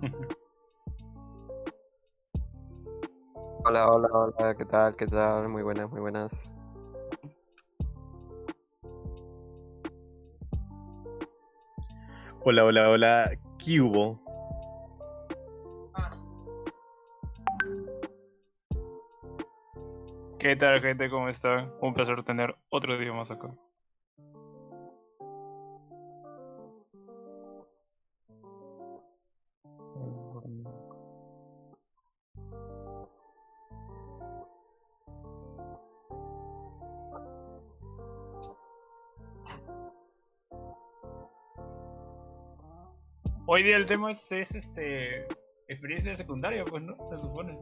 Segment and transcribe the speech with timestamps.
[3.64, 4.96] Hola, hola, hola, ¿qué tal?
[4.96, 5.48] ¿Qué tal?
[5.50, 6.32] Muy buenas, muy buenas.
[12.42, 13.30] Hola, hola, hola.
[13.58, 14.18] ¿Qué hubo?
[20.38, 21.10] ¿Qué tal, gente?
[21.10, 21.74] ¿Cómo están?
[21.82, 23.50] Un placer tener otro día más acá.
[43.60, 45.26] Hoy día el tema es, es, este
[45.68, 46.96] experiencia secundaria, pues, ¿no?
[47.10, 47.58] Se supone.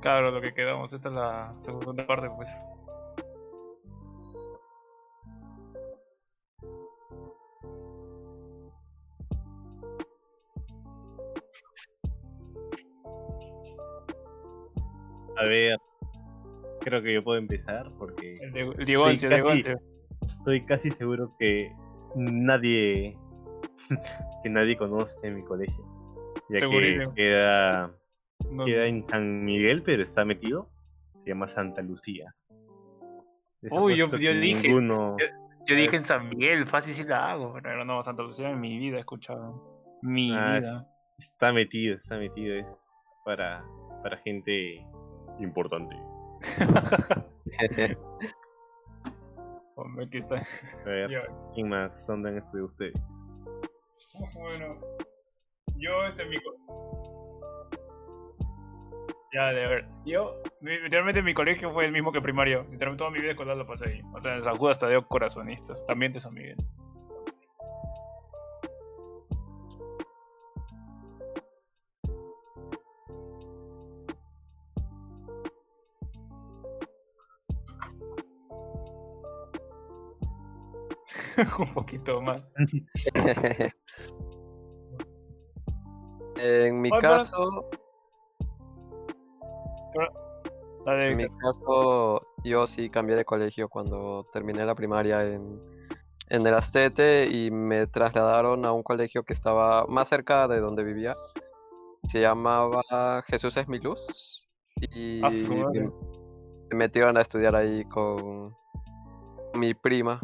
[0.00, 2.48] Claro, lo que quedamos, esta es la segunda parte, pues.
[16.84, 19.64] Creo que yo puedo empezar porque El, de, el Diego, Estoy casi-
[20.26, 21.72] estoy casi seguro que
[22.14, 23.16] nadie
[24.42, 25.84] que nadie conoce en mi colegio.
[26.50, 27.90] Ya que queda,
[28.50, 30.70] no- queda en San Miguel, pero está metido.
[31.20, 32.34] Se llama Santa Lucía.
[33.62, 35.16] Les Uy, yo- yo dije- Ninguno...
[35.66, 38.76] Yo dije en San Miguel, fácil sí la hago, pero no, Santa Lucía en mi
[38.76, 39.98] vida he escuchado.
[40.02, 40.86] Mi Ah, vida.
[41.16, 42.54] Está metido, está metido.
[42.54, 42.66] Es
[43.24, 43.64] para,
[44.02, 44.84] para gente
[45.40, 45.96] importante.
[49.76, 50.36] Hombre, aquí está.
[50.36, 51.30] A ver.
[51.52, 52.06] ¿quién más?
[52.06, 52.94] ¿Dónde han estudiado ustedes?
[54.34, 54.78] Bueno,
[55.76, 56.36] yo este mi
[59.32, 59.88] Ya, de ver.
[60.04, 62.64] Yo, literalmente mi colegio fue el mismo que primario.
[62.70, 64.02] Literalmente toda mi vida escolar lo pasé ahí.
[64.12, 65.84] O sea, en San Judas hasta dio corazonistas.
[65.86, 66.56] También de San Miguel.
[81.58, 82.46] Un poquito más.
[86.36, 87.70] En mi pero- caso,
[90.86, 95.60] en mi caso, yo sí cambié de colegio cuando terminé la primaria en,
[96.28, 100.84] en el Astete y me trasladaron a un colegio que estaba más cerca de donde
[100.84, 101.16] vivía.
[102.10, 102.82] Se llamaba
[103.26, 104.46] Jesús es mi luz
[104.94, 105.90] y me,
[106.70, 108.54] me metieron a estudiar ahí con
[109.54, 110.20] mi prima,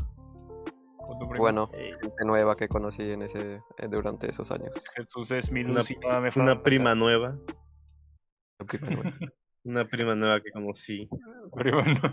[1.19, 1.43] tu primo.
[1.43, 4.71] bueno, Eh, gente nueva que conocí en ese, eh, durante esos años.
[4.95, 5.81] Jesús es mi Una-
[6.37, 7.37] una prima nueva.
[8.59, 9.11] La prima nueva.
[9.65, 11.09] Una prima nueva que conocí.
[11.55, 12.13] Prima nueva.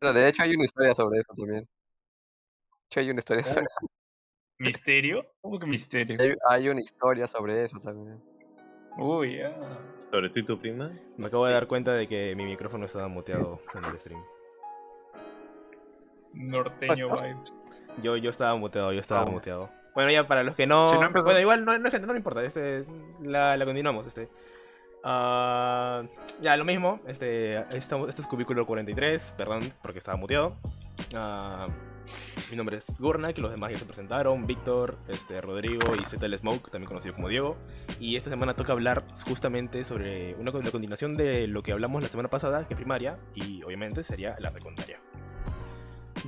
[0.00, 1.64] Pero de hecho hay una historia sobre eso también.
[1.64, 3.66] De hecho hay una historia sobre
[4.58, 5.26] ¿Misterio?
[5.40, 6.18] ¿Cómo que misterio?
[6.20, 8.22] hay, hay una historia sobre eso también.
[8.98, 9.50] Uy, ya.
[10.10, 10.92] ¿Sobre tú y tu prima?
[11.16, 14.22] Me acabo de dar cuenta de que mi micrófono estaba muteado en el stream.
[16.34, 17.54] Norteño Pues, vibes.
[18.02, 19.26] Yo, yo estaba muteado, yo estaba Ah.
[19.26, 19.70] muteado.
[19.94, 20.88] Bueno, ya para los que no.
[20.88, 22.42] Si no empezó- bueno, igual no, no, no le importa.
[22.44, 22.84] Este,
[23.22, 24.06] la, la continuamos.
[24.06, 24.28] Este.
[25.04, 26.02] Ah,
[26.40, 27.00] ya, lo mismo.
[27.06, 29.34] Este, este, este es cubículo 43.
[29.36, 30.56] Perdón, porque estaba muteado.
[31.14, 31.68] Ah,
[32.50, 34.46] mi nombre es Gurnak, y los demás ya se presentaron.
[34.46, 37.56] Víctor, este, Rodrigo y ZL Smoke, también conocido como Diego.
[38.00, 42.08] Y esta semana toca hablar justamente sobre una la continuación de lo que hablamos la
[42.08, 45.00] semana pasada, que es primaria, y obviamente sería la secundaria.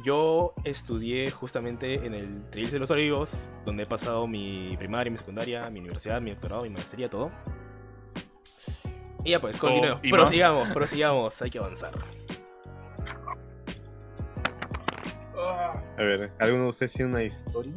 [0.02, 5.18] Yo estudié justamente en el Trails de los Olivos, donde he pasado mi primaria, mi
[5.18, 7.30] secundaria, mi universidad, mi doctorado, mi maestría, todo.
[9.24, 10.00] Y ya pues, continuemos.
[10.02, 11.94] ¿y prosigamos, prosigamos, hay que avanzar.
[15.96, 17.72] A ver, ¿alguno de ustedes tiene una historia?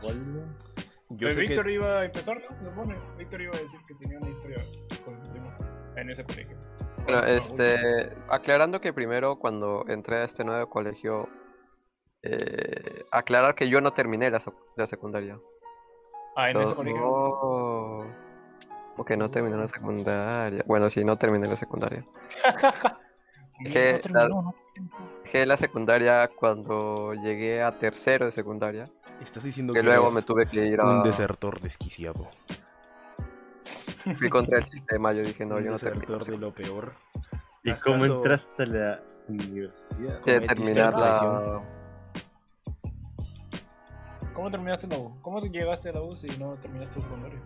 [0.00, 2.56] Pues sé que- Víctor iba a empezar, ¿no?
[2.58, 2.96] Se supone.
[3.18, 4.58] Víctor iba a decir que tenía una historia
[5.04, 5.22] con
[5.96, 6.56] en ese colegio.
[7.04, 11.28] Bueno, este, aclarando que primero cuando entré a este nuevo colegio,
[12.22, 14.40] eh, aclarar que yo no terminé la,
[14.76, 15.38] la secundaria.
[16.36, 17.00] Ah, en ese Todo- colegio.
[17.04, 18.04] Oh,
[18.96, 20.62] porque no terminé la secundaria.
[20.66, 22.04] Bueno, sí, no terminé la secundaria.
[23.60, 24.54] No, que no terminó, ¿no?
[25.24, 28.84] Dejé la secundaria cuando llegué a tercero de secundaria.
[29.20, 30.84] Estás diciendo Que que luego me tuve que ir a...
[30.84, 32.26] un desertor desquiciado.
[34.18, 36.92] Fui contra el sistema, yo dije, no, un yo no desertor de lo peor.
[37.62, 40.20] ¿Y cómo ¿Acaso- entraste a la, Universidad.
[40.22, 41.18] terminar la la...
[41.18, 41.81] traición.
[44.34, 45.20] ¿Cómo terminaste la U?
[45.22, 47.40] ¿Cómo te llegaste a la U si no terminaste el secundario?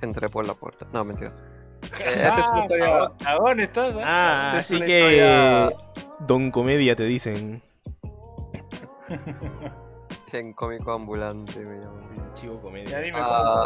[0.00, 0.86] Entré por la puerta.
[0.92, 1.32] No, mentira.
[1.82, 3.12] Eh, esa es una historia...
[3.18, 4.00] cagón, estás, ¿eh?
[4.04, 5.00] Ah, Es así que.
[5.00, 5.70] historia-
[6.20, 7.60] Don Comedia te dicen.
[10.32, 12.32] En cómico ambulante me llaman.
[12.32, 12.98] Chico Ya Comedia.
[13.00, 13.64] dime Ah,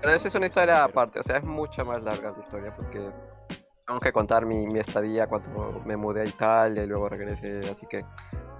[0.00, 3.10] pero eso es una historia aparte, o sea, es mucho más larga la historia porque
[3.86, 7.86] tengo que contar mi, mi estadía cuando me mudé a Italia y luego regresé, así
[7.86, 8.04] que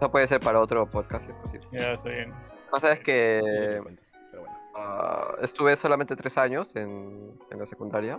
[0.00, 1.66] eso puede ser para otro podcast si es posible.
[1.72, 2.30] Ya, está bien.
[2.30, 3.40] La cosa es que
[3.76, 4.58] me cuentas, pero bueno.
[4.76, 8.18] ah, estuve solamente tres años en, en la secundaria,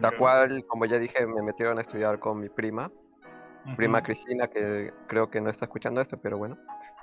[0.00, 2.90] la cual, como ya dije, me metieron a estudiar con mi prima,
[3.76, 6.56] prima Cristina, que creo que no está escuchando esto, pero bueno.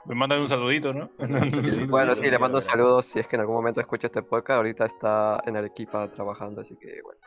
[0.06, 1.10] Me mandan un saludito, ¿no?
[1.90, 4.58] Bueno, sí, le mando un saludo si es que en algún momento escucha este podcast.
[4.58, 7.20] Ahorita está en Arequipa trabajando, así que bueno.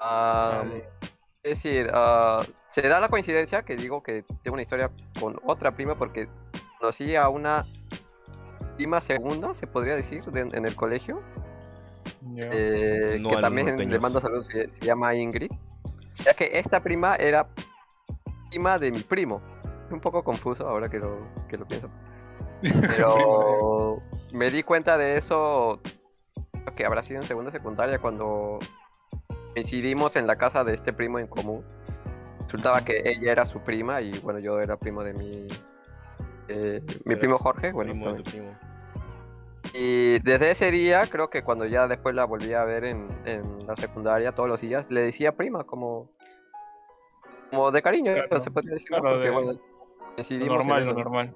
[0.00, 0.88] Ah, Vale.
[1.42, 5.72] Es decir, ah, se da la coincidencia que digo que tengo una historia con otra
[5.72, 6.28] prima porque
[6.78, 7.64] conocí a una
[8.76, 11.20] prima segunda, se podría decir, de- en el colegio.
[12.36, 15.50] Eh, No que también le mando saludos, se, se llama Ingrid.
[16.24, 17.48] Ya que esta prima era
[18.50, 19.40] prima de mi primo.
[19.86, 21.88] Es un poco confuso ahora que lo, que lo pienso.
[22.62, 24.02] Pero
[24.32, 25.80] me di cuenta de eso
[26.52, 28.58] creo que habrá sido en segunda secundaria cuando
[29.54, 31.64] coincidimos en la casa de este primo en común.
[32.44, 35.46] Resultaba que ella era su prima y bueno, yo era primo de mi
[36.48, 38.24] eh, mi primo Jorge, bueno, Primo de también.
[38.24, 38.58] tu primo.
[39.72, 43.66] Y desde ese día, creo que cuando ya después la volví a ver en, en
[43.68, 46.10] la secundaria todos los días, le decía prima como
[47.50, 50.86] como de cariño, Claro, se podría decir, claro, porque de- bueno, Lo coincidimos en normal,
[50.86, 51.34] lo normal.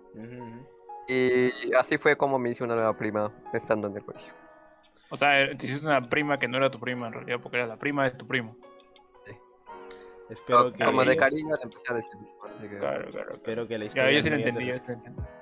[1.06, 4.32] Y así fue como me hice una nueva prima estando en el colegio.
[5.14, 7.68] O sea, te hiciste una prima que no era tu prima en realidad, porque era
[7.68, 8.56] la prima de tu primo.
[10.28, 12.10] Espero que, Como de cariño le empecé a decir.
[12.68, 13.32] que- Claro, claro.
[13.32, 14.10] espero que la Ya, historia.
[14.10, 14.92] yo sí no entendí, ter- sí.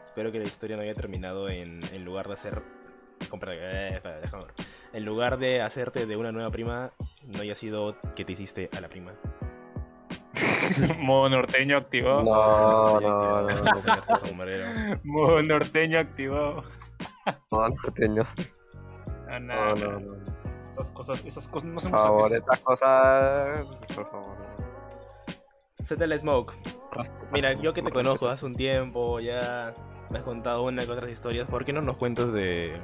[0.04, 2.60] Espero que la historia no haya terminado en, en lugar de hacer.
[3.22, 4.54] eh, espera, déjame ver.
[4.92, 6.90] En lugar de hacerte de una nueva prima,
[7.28, 9.12] no haya sido que te hiciste a la prima.
[10.98, 12.22] Modo norteño activado.
[12.24, 14.66] No, no, no, no, ponerte sombrero.
[15.04, 16.64] Modo norteño activado.
[17.50, 18.26] no, norteño.
[19.42, 20.32] No, nada, no, no.
[20.72, 23.66] Esas cosas, esas cosas no se Por favor, estas cosas.
[23.94, 24.36] Por favor.
[26.06, 26.54] La Smoke.
[27.32, 29.74] Mira, yo que te conozco hace un tiempo, ya
[30.10, 31.46] me has contado una que otras historias.
[31.46, 32.80] ¿Por qué no nos cuentas de.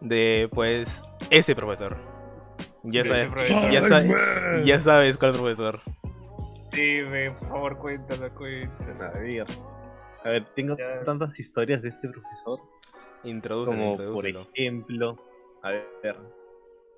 [0.00, 1.96] de, pues, ese profesor?
[2.82, 3.70] Ya sabes, ese profesor.
[3.70, 5.80] ya, sa- ya sabes cuál profesor.
[6.72, 9.06] Sí, ve, por favor, cuéntala, cuéntala.
[9.06, 9.46] A ver.
[10.24, 11.02] A ver, tengo Ya.
[11.04, 12.58] tantas historias de este profesor.
[13.24, 15.16] Introdúcelo, Como por ejemplo,
[15.62, 16.16] a ver,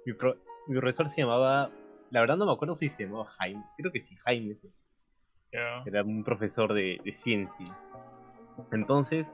[0.06, 0.36] mi, pro-
[0.66, 1.70] mi profesor se llamaba,
[2.10, 4.56] la verdad no me acuerdo si se llamaba Jaime, creo que sí, Jaime,
[5.84, 7.78] era un profesor de, de ciencia.
[8.72, 9.26] Entonces,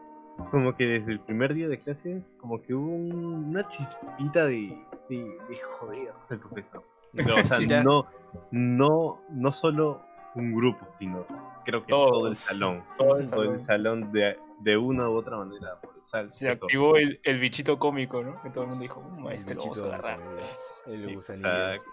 [0.50, 4.76] como que desde el primer día de clases, como que hubo un- una chispita de,
[5.09, 5.17] de,
[5.49, 6.85] de joder el profesor.
[7.14, 8.07] O sea, no,
[8.50, 10.02] no, no solo
[10.35, 11.26] un grupo, sino
[11.64, 12.85] creo que todo el salón.
[12.97, 13.67] Todo el Todo el salón.
[13.67, 15.81] salón de, de una u otra manera.
[15.81, 15.98] por
[16.31, 16.65] Se eso.
[16.65, 18.41] activó el, el bichito cómico, ¿no?
[18.43, 20.21] Que todo el mundo dijo, "Mm, a este lo vamos a agarrar.
[20.21, 20.47] comedia,
[20.87, 21.49] El gusanillo.
[21.49, 21.91] Exacto.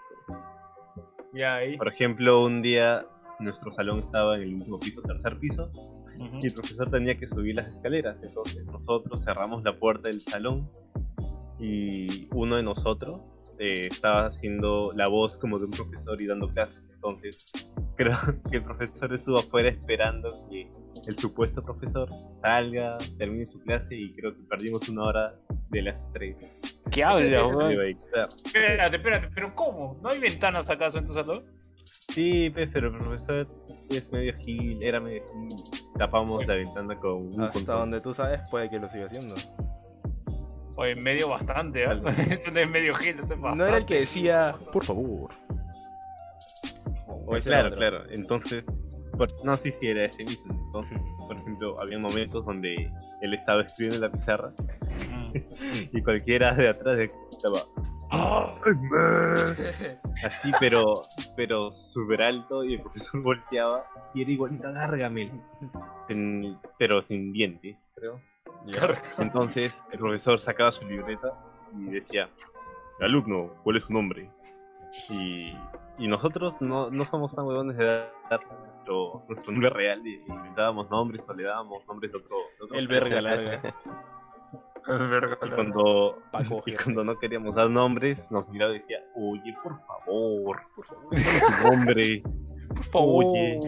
[1.34, 1.76] Ya ahí.
[1.76, 3.04] Por ejemplo, un día
[3.40, 5.68] nuestro salón estaba en el último piso, tercer piso,
[6.18, 6.38] Ujú.
[6.40, 8.16] y el profesor tenía que subir las escaleras.
[8.22, 10.70] Entonces nosotros cerramos la puerta del salón
[11.58, 16.48] y uno de nosotros eh, estaba haciendo la voz como de un profesor y dando
[16.48, 16.80] clases.
[16.90, 17.46] Entonces
[17.96, 18.14] creo
[18.50, 20.70] que el profesor estuvo afuera esperando que
[21.06, 22.08] el supuesto profesor
[22.42, 25.26] salga, termine su clase y creo que perdimos una hora
[25.70, 26.48] de las tres.
[26.90, 27.48] ¿Qué habla.
[28.44, 29.98] Espérate, espérate, pero ¿cómo?
[30.02, 31.40] ¿No hay ventanas acaso en tu salón?
[32.14, 33.46] Sí, pero el profesor
[33.90, 35.56] es medio gil, era medio gil.
[35.98, 39.34] Tapamos la ventana con un Hasta donde tú sabes, puede que lo siga haciendo.
[40.76, 41.88] Oye, medio bastante, ¿eh?
[42.30, 43.56] Eso no es medio gil, eso es bastante.
[43.56, 45.30] No era el que decía, por favor.
[47.26, 47.78] O ese era claro, otro.
[47.78, 48.10] claro.
[48.10, 48.64] Entonces,
[49.16, 50.52] por- no, sí, sí, era ese mismo.
[50.66, 52.90] Entonces, por ejemplo, había momentos donde
[53.20, 54.52] él estaba escribiendo en la pizarra
[55.92, 56.98] y cualquiera de atrás
[57.32, 57.66] estaba
[60.24, 61.02] así, pero,
[61.36, 65.32] pero súper alto y el profesor volteaba y era igualito a Gargamel,
[66.08, 68.20] en- pero sin dientes, creo.
[69.18, 71.32] Entonces, el profesor sacaba su libreta
[71.76, 72.28] y decía,
[73.00, 74.30] alumno, ¿cuál es su nombre?
[75.10, 75.52] Y,
[75.98, 77.84] y nosotros no, no somos tan huevones de
[78.30, 82.36] dar nuestro, nuestro nombre real y inventábamos nombres o le dábamos nombres de otro.
[82.70, 83.74] de El verga larga.
[84.86, 88.98] verga, Y la- cuando, Paco y cuando no queríamos dar nombres, nos miraba y decía,
[89.16, 92.22] oye, por favor, por favor, dime tu nombre.
[92.68, 93.24] Por favor.
[93.26, 93.60] Oye.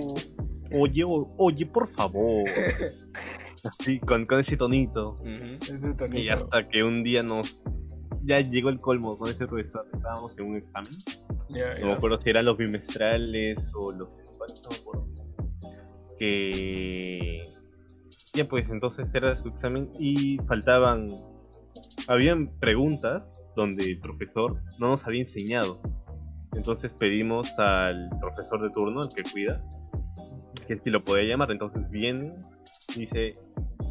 [0.73, 2.44] oye, o- oye, por favor.
[3.64, 5.11] Así, con, con ese tonito.
[5.14, 5.25] Ujú.
[5.61, 6.16] Ese tonito.
[6.18, 7.61] Y hasta que un día nos.
[8.28, 9.87] Ya llegó el colmo con ese profesor.
[9.90, 10.92] Estábamos en un examen.
[11.80, 15.06] No me acuerdo si eran los bimestrales o los mensuales, no me acuerdo.
[16.18, 17.40] Que.
[18.35, 21.06] Ya pues, entonces era su examen y faltaban.
[22.06, 25.80] Habían preguntas donde el profesor no nos había enseñado.
[26.54, 29.64] Entonces pedimos al profesor de turno, el que cuida,
[30.66, 31.50] que si lo podía llamar.
[31.50, 32.35] Entonces viene
[32.94, 33.32] y dice: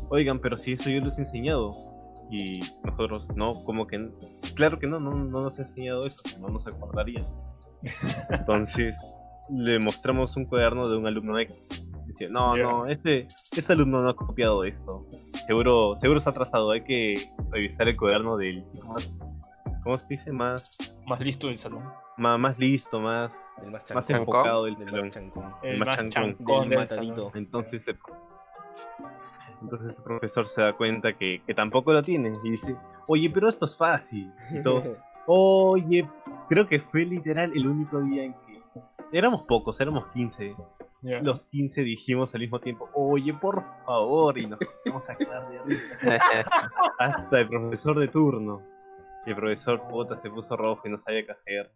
[0.09, 1.86] Oigan, pero si eso yo les he enseñado.
[2.29, 4.09] Y nosotros, no, como que.
[4.55, 7.25] Claro que no, no, no nos ha enseñado eso, no nos acordaría.
[8.29, 8.95] Entonces
[9.49, 11.55] le mostramos un cuaderno de un alumno X.
[12.05, 15.05] Dice, no, no, este, este alumno no ha copiado esto.
[15.45, 19.19] Seguro, seguro está atrasado, hay que revisar el cuaderno del tipo más,
[19.83, 20.31] ¿cómo se dice?
[20.31, 21.83] Más, Más listo del salón.
[22.17, 23.31] más, más listo, más,
[23.61, 24.21] El más más chancón.
[24.21, 25.01] enfocado del salón.
[25.05, 25.53] más chancón.
[25.63, 26.11] El más más chancón.
[26.37, 26.79] chancón salón.
[26.79, 27.31] matadito.
[27.35, 27.85] Entonces,
[29.61, 32.75] entonces el profesor se da cuenta que, que tampoco lo tiene y dice,
[33.07, 34.31] oye, pero esto es fácil.
[34.51, 34.61] Y
[35.25, 36.09] oye,
[36.49, 38.63] creo que fue literal el único día en que
[39.11, 40.55] éramos pocos, éramos 15.
[41.01, 41.19] Ya.
[41.21, 45.61] Los 15 dijimos al mismo tiempo, oye, por favor, y nos empezamos a quedar de
[45.63, 45.97] risa.
[46.99, 48.63] Hasta el profesor de turno.
[49.25, 51.71] Y el profesor puta se puso rojo y no sabía qué hacer.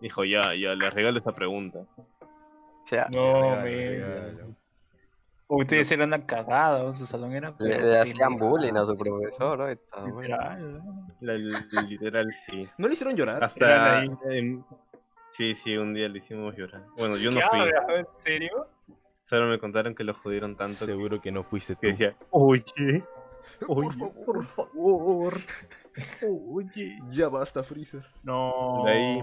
[0.00, 1.80] Dijo, ya, ya, le regalo esta pregunta.
[3.14, 4.57] No, Regalo, me.
[5.50, 6.26] Ustedes eran una
[6.94, 7.54] su salón era.
[7.58, 9.68] le, le hacían bullying a su profesor, ¿no?
[9.68, 10.04] Está.
[10.04, 11.06] Literal, ¿no?
[11.20, 12.68] La- la- literal, sí.
[12.76, 13.42] ¿No le hicieron llorar?
[13.42, 14.02] Hasta...
[14.30, 14.62] Em,
[15.30, 16.84] sí, sí, un día le hicimos llorar.
[16.98, 17.60] Bueno, yo no ¿Qué fui.
[17.96, 18.66] ¿En serio?
[19.24, 21.80] Solo me contaron que lo jodieron tanto Seguro que no fuiste tú.
[21.82, 23.04] que decía, oye,
[23.66, 24.24] oye, favor.
[24.26, 25.34] por favor,
[26.26, 26.98] oye.
[27.10, 28.04] Ya basta, Freezer.
[28.22, 28.82] No.
[28.84, 29.20] De ahí,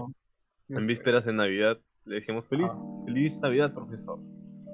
[0.70, 3.02] En vísperas de Navidad le decíamos feliz, Ah.
[3.04, 4.18] feliz Navidad, profesor.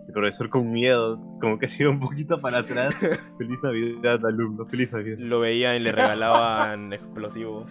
[0.06, 2.94] El profesor con miedo, como que se iba un poquito para atrás.
[3.38, 5.18] feliz Navidad, alumno, feliz Navidad.
[5.18, 7.70] Lo veían y le regalaban explosivos.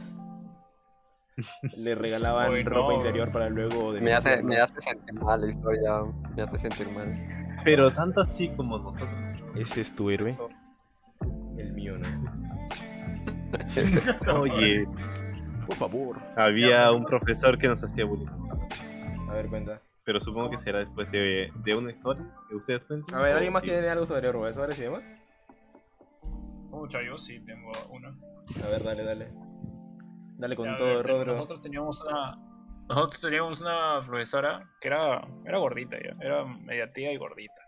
[1.78, 2.70] Le regalaban Uy, no.
[2.70, 5.92] ropa interior para luego Me hace, me hace sentir mal la historia,
[6.36, 7.58] me hace sentir mal.
[7.64, 9.10] Pero tanto así como nosotros.
[9.56, 10.36] Ese es tu héroe.
[11.58, 12.08] El mío no.
[14.40, 14.88] Oye,
[15.68, 16.20] Por favor.
[16.38, 18.28] había un profesor que nos hacía bullying.
[19.30, 19.82] A ver, cuenta.
[20.04, 23.16] Pero supongo que será después de, de una historia que ustedes cuenten.
[23.16, 23.70] A ver, ¿alguien más sí.
[23.70, 25.04] tiene algo sobre profesores y demás?
[26.72, 28.10] Pucha, yo sí tengo una.
[28.64, 29.32] A ver, dale, dale.
[30.38, 31.34] Dale con Ya, todo, ver, Rodro.
[31.34, 32.38] Nosotros teníamos una.
[32.90, 37.62] Nosotros teníamos una profesora que era, era gordita ya, era media tía y gordita.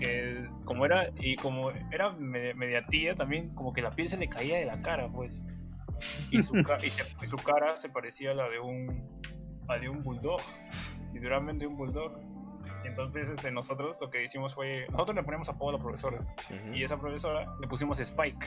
[0.00, 4.16] Que como era, y como era me- media tía, también como que la piel se
[4.16, 5.42] le caía de la cara, pues.
[6.30, 9.20] Y su, ca- y se- y su cara se parecía a la de un,
[9.68, 10.40] a de un bulldog,
[11.12, 12.18] literalmente un bulldog.
[12.84, 16.74] Entonces este, nosotros lo que hicimos fue, nosotros le ponemos apodo a la profesora, Ujú.
[16.74, 18.46] y esa profesora le pusimos Spike.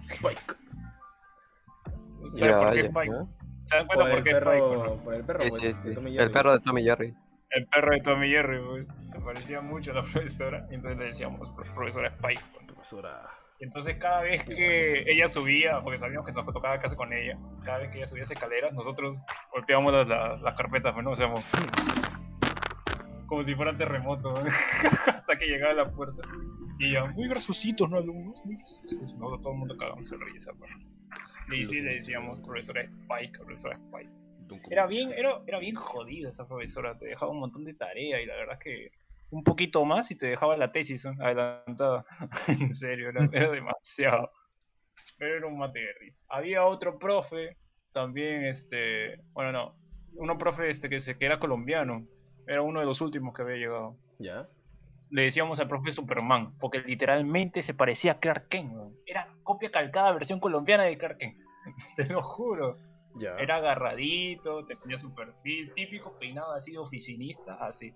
[0.00, 0.40] Spike.
[2.30, 3.10] ¿Saben Ya, por qué ya, Spike?
[3.10, 3.28] ¿no?
[3.64, 4.60] ¿Se dan Por cuenta por el qué Spike?
[4.62, 4.80] o no?
[4.82, 7.14] perro, por el perro, Sí, pues, sí, El perro de Tommy Jerry.
[7.50, 11.04] El perro de Tommy Jerry, pues, se parecía mucho a la profesora, y entonces le
[11.06, 12.42] decíamos "Pro- profesora Spike.
[12.52, 12.66] pues.
[12.66, 13.28] Profesora.
[13.58, 17.38] Y entonces cada vez que ella subía, porque sabíamos que nos tocaba casa con ella,
[17.64, 19.18] cada vez que ella subía esa escalera, nosotros
[19.50, 21.12] golpeábamos las, las, las carpetas, pues, ¿no?
[21.12, 21.32] O sea,
[23.26, 24.40] como, si fuera terremoto, ¿no?
[25.06, 26.22] hasta que llegaba a la puerta.
[26.78, 28.44] Y ella, muy graciosos, ¿no, alumnos?
[28.44, 29.14] Muy graciosos.
[29.14, 30.70] Nosotros todo el mundo cagamos de risa, pues.
[31.52, 34.10] Y sí le decíamos profesora Spike, profesora Spike.
[34.70, 38.26] Era bien, era, era bien jodida esa profesora, te dejaba un montón de tarea y
[38.26, 38.92] la verdad es que
[39.30, 42.04] un poquito más y te dejaba la tesis adelantada.
[42.48, 44.30] en serio, era, era demasiado.
[45.18, 46.24] Pero era un mate de risa.
[46.28, 47.56] Había otro profe,
[47.92, 49.76] también este, bueno no,
[50.14, 52.06] uno profe este que, se, que era colombiano,
[52.46, 53.96] era uno de los últimos que había llegado.
[54.18, 54.48] ¿Ya?
[55.10, 58.72] Le decíamos al profe Superman, porque literalmente se parecía a Clark Kent.
[59.06, 61.38] Era copia calcada versión colombiana de Clark Kent.
[61.96, 62.78] Te lo juro.
[63.14, 63.34] Ya.
[63.36, 67.94] Era agarradito, tenía su perfil típico, peinado así de oficinista, así.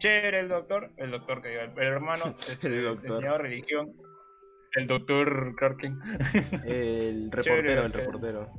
[0.00, 3.10] Chévere el doctor, el doctor que iba, el, hermano este, El doctor.
[3.10, 3.92] enseñaba religión,
[4.76, 6.02] el doctor Clark Kent,
[6.64, 8.50] El reportero, el reportero.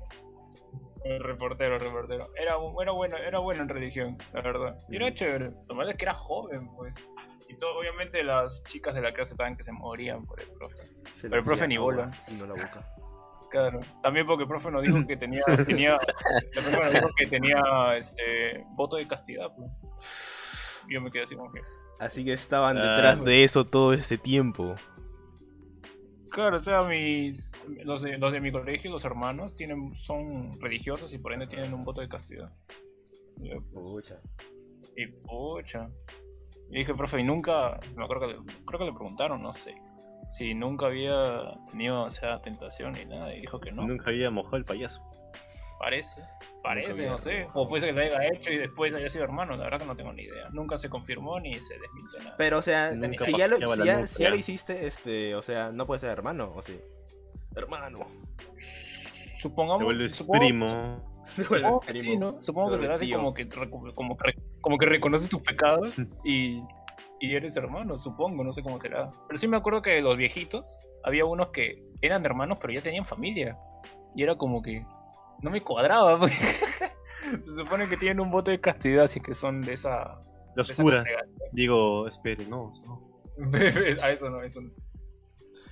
[1.03, 2.29] el reportero, el reportero.
[2.35, 4.77] Era, era bueno, era bueno en religión, la verdad.
[4.87, 6.93] Y era chévere, lo malo es que era joven, pues.
[7.49, 10.85] Y todo, obviamente las chicas de la clase estaban que se morían por el profe.
[11.11, 12.11] Se Pero el profe ni bola.
[12.37, 12.85] No la boca.
[13.49, 15.97] Claro, también porque el profe nos dijo que tenía, tenía,
[16.53, 20.30] el profe nos dijo que tenía este voto de castidad, pues.
[20.89, 21.61] Yo me quedé así como que,
[21.99, 23.29] Así que estaban Ah, detrás bueno.
[23.31, 24.75] de eso todo este tiempo.
[26.31, 27.51] claro, o sea, mis,
[27.83, 31.73] los de, los de mi colegio, los hermanos, tienen, son religiosos y por ende tienen
[31.73, 32.51] un voto de castidad.
[33.41, 34.19] Y yo, pues, Pucha.
[34.95, 35.89] Y pucha.
[36.69, 39.75] Y dije, profe, y nunca, me acuerdo que le, creo que le preguntaron, no sé,
[40.29, 43.85] si nunca había tenido, o sea, tentación ni nada, y dijo que no.
[43.85, 45.01] Nunca había mojado el payaso.
[45.81, 46.21] Parece,
[46.61, 47.47] parece, no sé.
[47.55, 49.85] O puede ser que lo haya hecho y después haya sido hermano, la verdad que
[49.87, 50.47] no tengo ni idea.
[50.51, 52.35] Nunca se confirmó ni se desmintió nada.
[52.37, 54.07] Pero, o sea, si ya, lo, paseaba si la ya- nuca.
[54.07, 56.79] si ya lo hiciste, este, o sea, no puede ser hermano, ¿o sí?
[57.55, 57.97] Hermano.
[59.39, 61.23] Supongamos, supongo, primo.
[61.35, 62.39] supongo que sí, ¿no?
[62.43, 66.61] Supongo que será así como que, como, que, como que reconoces tus pecados y,
[67.19, 69.07] y eres hermano, supongo, no sé cómo será.
[69.27, 73.05] Pero sí me acuerdo que los viejitos, había unos que eran hermanos pero ya tenían
[73.07, 73.57] familia.
[74.15, 74.85] Y era como que
[75.41, 76.19] no me cuadraba.
[76.19, 76.33] pues.
[77.45, 80.19] Se supone que tienen un voto de castidad, así que son de esa...
[80.55, 81.05] Los de esa curas.
[81.53, 82.71] Digo, espere, no.
[84.03, 84.71] A eso no, eso no.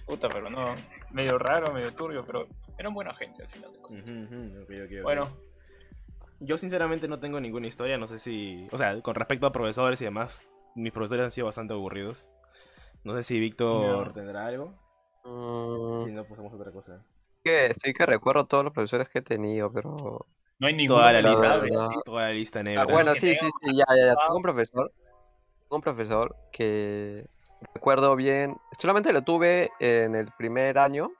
[0.05, 0.75] Puta, pero no.
[1.11, 2.47] Medio raro, medio turbio, pero
[2.77, 5.03] eran buena gente al final de cuentas.
[5.03, 5.37] Bueno,
[6.39, 8.67] Yo sinceramente no tengo ninguna historia, no sé si...
[8.71, 10.41] O sea, con respecto a profesores y demás,
[10.75, 12.29] mis profesores han sido bastante aburridos.
[13.03, 14.73] No sé si Víctor tendrá algo.
[15.25, 17.03] Mm, Si no, pasamos a otra cosa.
[17.49, 20.25] Que, sí que recuerdo todos los profesores que he tenido, pero...
[20.59, 21.89] no hay ninguna Toda la la lista, verdad.
[22.05, 22.85] toda la lista Ah, negra.
[22.85, 24.11] bueno, que sí, sí, sí, ya, ya, ya.
[24.13, 24.23] Ah.
[24.25, 24.91] Tengo un profesor,
[25.63, 27.25] tengo un profesor que
[27.73, 31.11] recuerdo bien, solamente lo tuve en el primer año,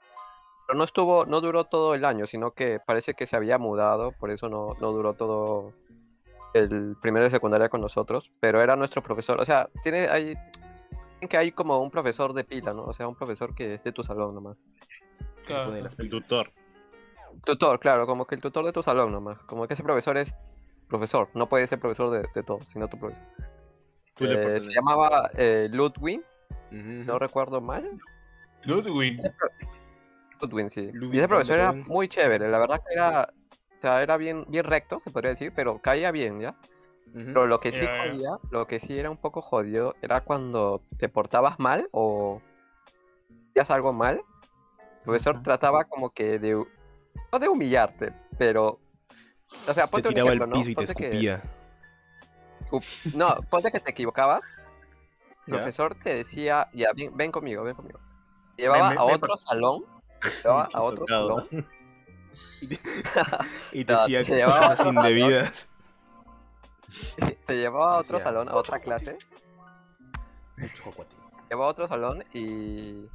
[0.66, 4.12] pero no estuvo, no duró todo el año, sino que parece que se había mudado,
[4.12, 5.72] por eso no, no duró todo
[6.54, 10.34] el primero de secundaria con nosotros, pero era nuestro profesor, o sea, tiene, hay,
[11.28, 12.84] que hay como un profesor de pila, ¿no?
[12.84, 14.56] O sea, un profesor que es de tu salón nomás.
[15.50, 15.70] Claro.
[15.70, 16.50] Pone las El tutor.
[17.44, 20.32] Tutor, claro, como que el tutor de tu salón nomás, como que ese profesor es
[20.88, 23.24] profesor, no puede ser profesor de, de todo, sino tu profesor.
[24.20, 26.20] Eh, se llamaba eh, Ludwig,
[26.70, 27.88] no recuerdo mal.
[28.64, 29.18] Ludwig.
[30.40, 30.90] Ludwig, sí.
[30.92, 33.32] Ludwig Y ese profesor era muy chévere, la verdad que era,
[33.78, 36.54] o sea, era bien, bien recto, se podría decir, pero caía bien, ¿ya?
[37.12, 38.02] Pero lo que sí ya.
[38.04, 42.40] jodía, lo que sí era un poco jodido, era cuando te portabas mal o
[43.50, 44.22] hacías algo mal.
[45.00, 46.64] El profesor trataba como que de,
[47.32, 48.78] no de humillarte, pero,
[49.68, 50.56] o sea, Te ponte un tiraba ejemplo, al ¿no?
[50.56, 51.42] piso y te Ponte que- escupía.
[52.70, 54.42] Uf, No, ponte que te equivocabas.
[55.46, 57.98] Profesor te decía, ya, ven, ven conmigo, ven conmigo.
[58.56, 59.84] Te llevaba ven, a ven otro salón.
[60.20, 61.28] te llevaba a otro Tocado.
[61.48, 61.66] salón.
[63.72, 65.68] Y te No, decía te llevaba cosas a otro indebidas.
[67.46, 69.16] Te llevaba a otro salón, a otra clase.
[70.56, 70.68] Te
[71.48, 73.06] llevaba a otro salón y.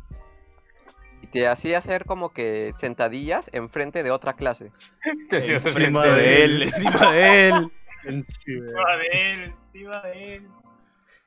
[1.22, 4.72] Y te hacía hacer como que sentadillas enfrente de otra clase.
[5.30, 6.52] Te hacía hacer Encima de él.
[6.54, 7.72] él, encima de él.
[8.06, 10.48] Encima de él, encima de él.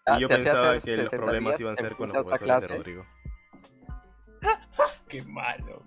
[0.07, 2.69] Ah, Y yo pensaba que los problemas iban a ser con los profesores de.
[2.69, 3.07] Rodrigo.
[5.09, 5.83] Qué malo.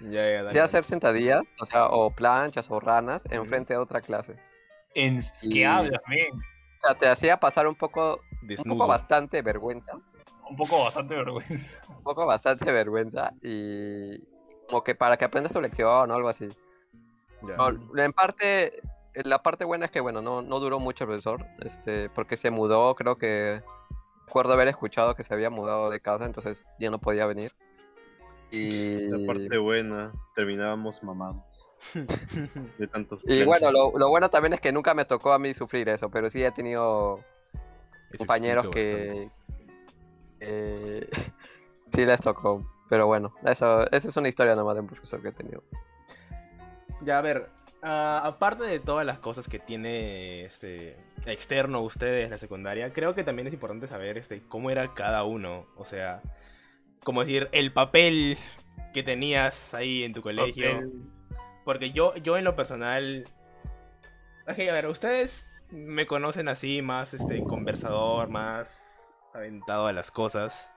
[0.00, 4.34] Ya, hacer sentadillas, o sea, o planchas o ranas enfrente de otra clase.
[4.94, 6.34] ¿En Y- qué hablas, men?
[6.34, 9.92] O sea, te hacía pasar un poco, un poco bastante vergüenza.
[10.48, 11.80] Un poco bastante vergüenza.
[11.88, 14.18] un poco bastante vergüenza y
[14.68, 16.48] como que para que aprendas tu lección o algo así.
[17.42, 18.80] No, en parte,
[19.14, 22.50] la parte buena es que bueno, no, no duró mucho el profesor, este, porque se
[22.50, 23.62] mudó, creo que
[24.26, 27.52] recuerdo haber escuchado que se había mudado de casa, entonces ya no podía venir.
[28.50, 31.42] Y, La parte buena, terminábamos mamados.
[32.78, 35.54] De tantos y bueno, lo, lo bueno también es que nunca me tocó a mí
[35.54, 37.20] sufrir eso, pero sí he tenido
[38.10, 39.30] Eso compañeros que, bastante.
[40.38, 41.08] Que
[41.94, 42.66] sí les tocó.
[42.88, 45.62] Pero bueno, eso, esa es una historia nomás de un profesor que he tenido.
[47.02, 47.50] Ya, a ver.
[47.82, 50.96] ah, aparte de todas las cosas que tiene este
[51.26, 55.66] externo ustedes la secundaria, creo que también es importante saber este cómo era cada uno.
[55.76, 56.22] O sea,
[57.04, 58.38] como decir, el papel
[58.94, 60.72] que tenías ahí en tu colegio.
[60.72, 60.92] Papel.
[61.64, 63.24] Porque yo, yo en lo personal.
[64.46, 68.87] A ver, ustedes me conocen así, más este conversador, más
[69.34, 70.70] aventado a las cosas.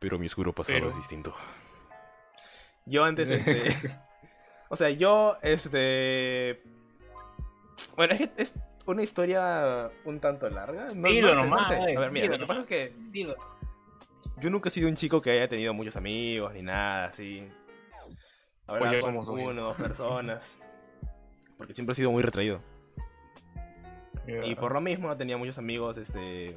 [0.00, 1.34] Pero mi oscuro pasado Pero- es distinto.
[2.86, 3.96] Yo antes, este.
[4.68, 6.62] o sea, yo, este.
[7.96, 8.54] Bueno, es que es
[8.86, 10.88] una historia un tanto larga.
[10.94, 11.74] No, Dilo no sé, no nomás, sé.
[11.96, 13.36] A ver, mira, dilo lo que pasa es que Dilo.
[14.38, 17.48] yo nunca he sido un chico que haya tenido muchos amigos ni nada así.
[18.66, 19.42] Habrá Pues ya con somos hoy.
[19.44, 20.58] uno o dos personas.
[21.56, 22.60] Porque siempre he sido muy retraído.
[24.44, 26.56] Y por lo mismo no tenía muchos amigos, este.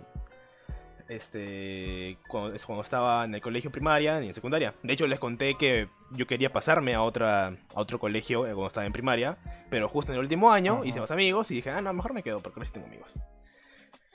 [1.07, 2.17] Este.
[2.27, 4.73] Cuando, es cuando estaba en el colegio primaria ni en secundaria.
[4.81, 8.67] De hecho, les conté que yo quería pasarme a otra a otro colegio eh, cuando
[8.67, 9.37] estaba en primaria.
[9.69, 10.85] Pero justo en el último año Ajá.
[10.85, 13.13] hice más amigos y dije, ah, no, mejor me quedo porque no tengo amigos.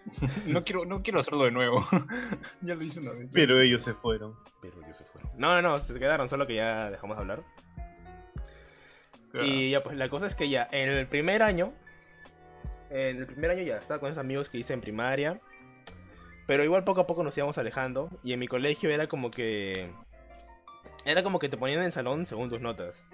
[0.46, 1.86] No quiero, no quiero hacerlo de nuevo.
[2.62, 3.28] ya lo hice una vez.
[3.32, 4.34] Pero ellos se fueron.
[4.60, 5.30] Pero ellos se fueron.
[5.36, 7.42] No, no, no, se quedaron, solo que ya dejamos de hablar.
[9.34, 11.72] Y ya, pues la cosa es que ya en el primer año,
[12.90, 15.40] en el primer año ya estaba con esos amigos que hice en primaria.
[16.50, 18.10] Pero igual poco a poco nos íbamos alejando.
[18.24, 19.88] Y en mi colegio era como que.
[21.04, 23.06] Era como que te ponían en el salón según tus notas.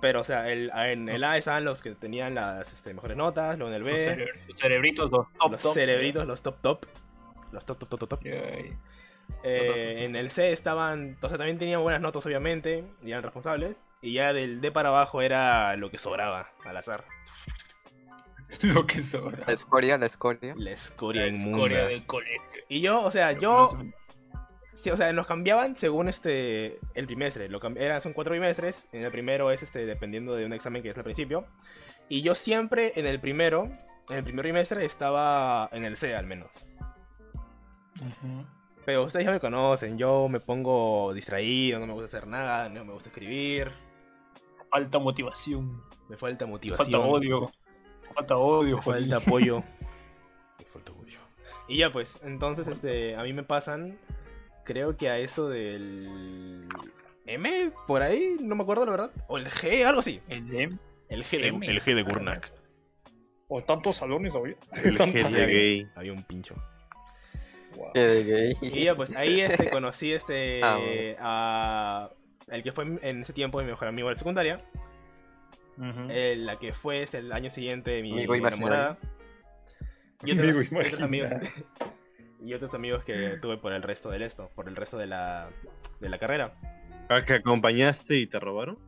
[0.00, 3.56] Pero, o sea, el, en el A estaban los que tenían las este, mejores notas,
[3.56, 5.74] luego en el Los, B, cere- los cerebritos, los top, los top.
[5.74, 6.86] cerebritos, los top top.
[7.52, 8.08] Los top top top top.
[8.08, 8.26] top.
[9.44, 13.80] Eh, en el C estaban, o sea, también tenían buenas notas obviamente, y eran responsables.
[14.02, 17.04] Y ya del D para abajo era lo que sobraba, al azar.
[18.74, 19.38] Lo que sobra.
[19.46, 20.54] La escoria, la escoria.
[20.56, 22.40] La escoria La escoria del colegio.
[22.68, 23.70] Y yo, o sea, yo,
[24.74, 27.48] sí, o sea, nos cambiaban según este, el trimestre.
[27.48, 28.86] Lo cam- eran, son cuatro trimestres.
[28.92, 31.46] En el primero es este, dependiendo de un examen que es al principio.
[32.08, 33.70] Y yo siempre en el primero,
[34.08, 36.66] en el primer trimestre estaba en el C al menos.
[38.84, 42.84] Pero ustedes ya me conocen, yo me pongo distraído, no me gusta hacer nada, no
[42.84, 43.70] me gusta escribir,
[44.70, 45.82] Falta motivación.
[46.08, 47.50] me falta motivación, Falta odio.
[48.14, 49.58] Falta odio, me falta apoyo,
[50.58, 51.18] me falta odio.
[51.68, 53.98] Y ya pues, entonces este, a mí me pasan,
[54.64, 56.68] creo que a eso del
[57.26, 60.76] M, por ahí, no me acuerdo la verdad, o el G, algo así, El M.
[61.08, 61.66] el G de, M.
[61.66, 62.52] el G de Gurnak.
[63.48, 64.56] O tantos salones, obvio.
[64.84, 65.88] El Tantos gente gay.
[65.96, 66.54] Había un pincho.
[67.76, 67.92] Wow.
[67.94, 68.56] De.
[68.60, 71.16] Y ya pues, ahí este, conocí este, Ah, bueno.
[71.18, 72.10] a
[72.50, 74.58] el que fue en ese tiempo mi mejor amigo de la secundaria.
[76.10, 78.98] Eh, la que fue este, el año siguiente mi Amigo enamorada.
[80.24, 81.30] Y otros, amigos.
[82.44, 85.48] y otros amigos que tuve por el resto del esto, por el resto de la,
[86.00, 86.52] de la carrera.
[87.08, 88.78] ¿A que acompañaste y te robaron?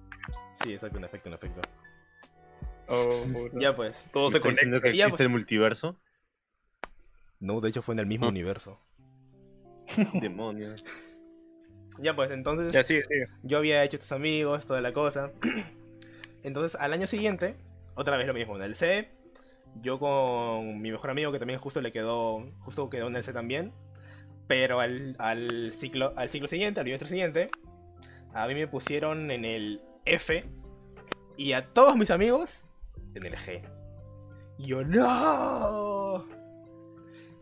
[0.63, 1.61] Sí, exacto, en efecto, en efecto.
[2.89, 3.25] Oh.
[3.55, 4.05] Ya pues.
[4.13, 4.81] Todo ¿Me se conecta.
[4.83, 5.21] que Ya, existe pues.
[5.21, 5.99] el multiverso?
[7.41, 8.29] No, de hecho fue en el mismo Mm.
[8.31, 8.79] universo.
[10.21, 10.85] Demonios.
[11.99, 13.27] Ya pues, entonces Ya sigue, sigue.
[13.43, 15.33] yo había hecho estos amigos, toda la cosa.
[16.43, 17.57] Entonces al año siguiente,
[17.95, 19.11] otra vez lo mismo, en el C.
[19.81, 23.33] Yo con mi mejor amigo que también justo le quedó, justo quedó en el C
[23.33, 23.73] también.
[24.47, 27.51] Pero al, al ciclo, al ciclo siguiente, al bimestre siguiente,
[28.35, 30.45] a mí me pusieron en el F
[31.37, 32.63] y a todos mis amigos
[33.15, 33.63] en el G.
[34.59, 36.27] Y yo, ¡no!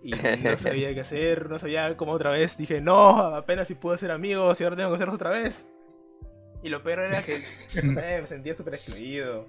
[0.02, 2.56] Y no sabía qué hacer, no sabía cómo otra vez.
[2.56, 5.66] Dije, no, apenas si puedo ser amigos y ahora tengo que hacerlos otra vez.
[6.62, 7.42] Y lo peor era que,
[7.82, 9.46] no sé, me sentía súper excluido.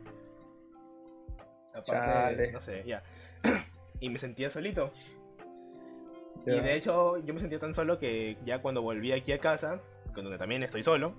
[1.73, 2.51] Aparte, Chale.
[2.51, 3.03] no sé, ya.
[3.99, 4.91] y me sentía solito.
[6.45, 9.79] Y de hecho, yo me sentía tan solo que ya cuando volví aquí a casa,
[10.13, 11.13] con donde también estoy solo,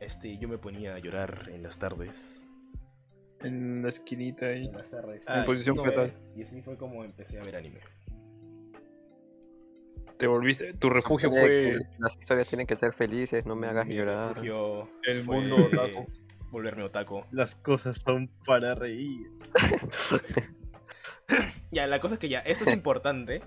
[0.00, 2.24] este, yo me ponía a llorar en las tardes.
[3.40, 4.66] En la esquinita ahí.
[4.66, 5.24] En las tardes.
[5.26, 6.12] Ah, En posición no, fetal.
[6.34, 7.80] Y así fue como empecé a ver anime.
[10.18, 10.72] Te volviste.
[10.74, 14.28] Tu refugio Tiene fue Las historias tienen que ser felices, no me hagas Mi llorar.
[14.30, 16.06] refugio el fue mundo otaku.
[16.50, 17.24] Volverme otaku.
[17.32, 19.30] Las cosas son para reír.
[21.72, 23.42] Ya, la cosa es que ya, esto es importante.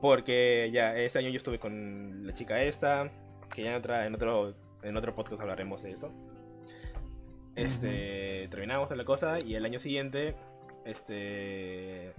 [0.00, 3.12] Porque ya, este año yo estuve con la chica esta.
[3.54, 6.10] Que ya en, otra, en, otro, en otro podcast hablaremos de esto.
[7.56, 10.34] Este, terminamos de la cosa y el año siguiente,
[10.86, 12.14] este,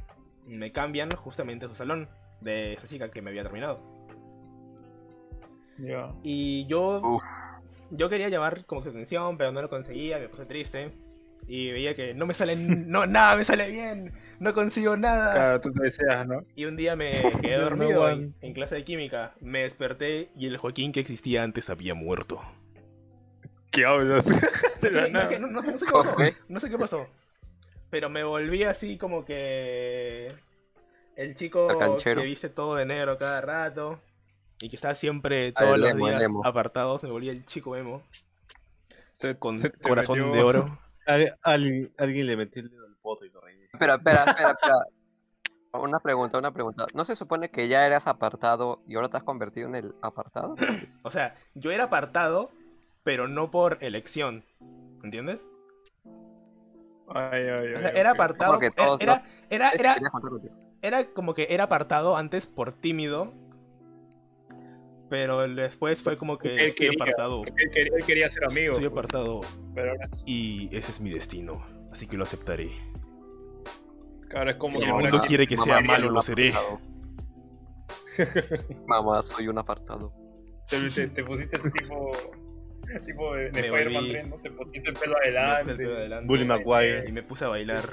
[0.46, 2.10] me cambian justamente a su salón
[2.42, 3.80] de esta chica que me había terminado.
[6.24, 7.24] Y yo, Uf.
[7.90, 10.92] yo quería llamar como su atención, pero no lo conseguía, me puse triste.
[11.48, 15.34] Y veía que no me sale, no, nada me sale bien, no consigo nada.
[15.34, 16.46] Claro, tú te deseas, ¿no?
[16.56, 19.34] Y un día me quedé dormido en, clase de química.
[19.42, 22.42] Me desperté y el Joaquín que existía antes había muerto.
[23.72, 24.26] ¿Qué hablas?
[24.82, 26.16] Sé qué pasó.
[26.50, 27.08] No sé qué pasó.
[27.90, 30.34] Pero me volví así como que.
[31.22, 31.68] El chico
[32.04, 34.00] que viste todo de negro cada rato.
[34.60, 37.04] Y que está siempre todos el los emo, el días apartados.
[37.04, 38.04] Me volví el chico emo.
[39.14, 40.80] Se- Con se corazón metió- de oro.
[41.08, 43.70] Al- alguien, alguien le metió el dedo al poto y lo reinició.
[43.78, 44.76] Espera, espera, espera, espera.
[45.74, 46.86] Una pregunta, una pregunta.
[46.94, 50.56] ¿No se supone que ya eras apartado y ahora te has convertido en el apartado?
[51.02, 52.52] O sea, yo era apartado,
[53.04, 54.44] pero no por elección.
[55.04, 55.48] ¿Entiendes?
[57.08, 57.74] Ay, ay, ay.
[57.74, 58.52] O sea, era apartado.
[58.54, 59.96] Porque Era, todos era, era, era.
[60.82, 63.34] Era como que era apartado antes por tímido.
[65.10, 67.44] Pero después fue como que Él estoy quería, apartado.
[67.46, 68.72] Él quería, él quería ser amigo.
[68.72, 69.42] Estoy pues, apartado.
[69.76, 71.66] Pero ahora, Y ese es mi destino.
[71.92, 72.70] Así que lo aceptaré.
[74.30, 76.54] claro, es como Si que el mundo que- quiere que Mamá, sea malo, lo seré.
[78.88, 80.14] Mamá, soy un apartado.
[80.70, 82.12] te, te, te pusiste ese tipo.
[83.06, 84.36] Tipo de, de Spider-Man volví- 3, ¿no?
[84.38, 85.72] Te pusiste el pelo adelante.
[85.72, 87.04] el pelo adelante Bully Maguire.
[87.08, 87.84] Y me puse a bailar.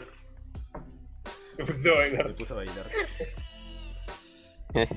[1.93, 2.27] A bailar.
[2.29, 2.87] Me puse a bailar.
[2.87, 2.97] Así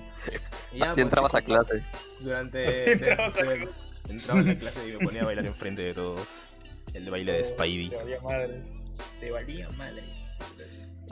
[0.74, 1.84] Y ya, pues, entrabas a clase.
[2.19, 2.91] Durante.
[2.91, 3.69] Entrabas a durante-
[4.10, 6.28] entraba a la clase y me ponía a bailar enfrente de todos.
[6.93, 7.89] El baile de Spidey.
[7.89, 8.62] Te valía madre.
[9.19, 10.04] Te valía madre.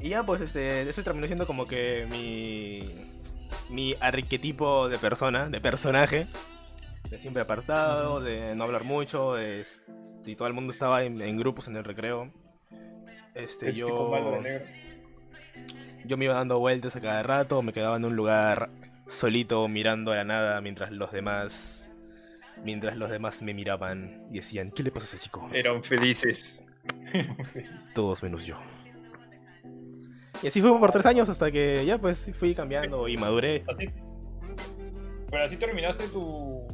[0.01, 3.09] Y ya, pues, este, eso terminó siendo como que mi.
[3.69, 6.27] mi arquetipo de persona, de personaje.
[7.09, 9.65] De siempre apartado, de no hablar mucho, de.
[10.23, 12.31] Si todo el mundo estaba en, en grupos en el recreo.
[13.33, 14.09] Este, El chico yo.
[14.12, 14.65] malo de negro.
[16.05, 18.69] Yo me iba dando vueltas a cada rato, me quedaba en un lugar
[19.07, 21.91] solito mirando a la nada mientras los demás.
[22.63, 25.49] Mientras los demás me miraban y decían, ¿qué le pasa a ese chico?
[25.53, 26.62] Eran felices.
[27.95, 28.57] Todos menos yo.
[30.41, 33.63] Y así fue por tres años hasta que ya pues fui cambiando y maduré.
[33.67, 33.89] Así.
[35.29, 36.67] Pero así terminaste tu.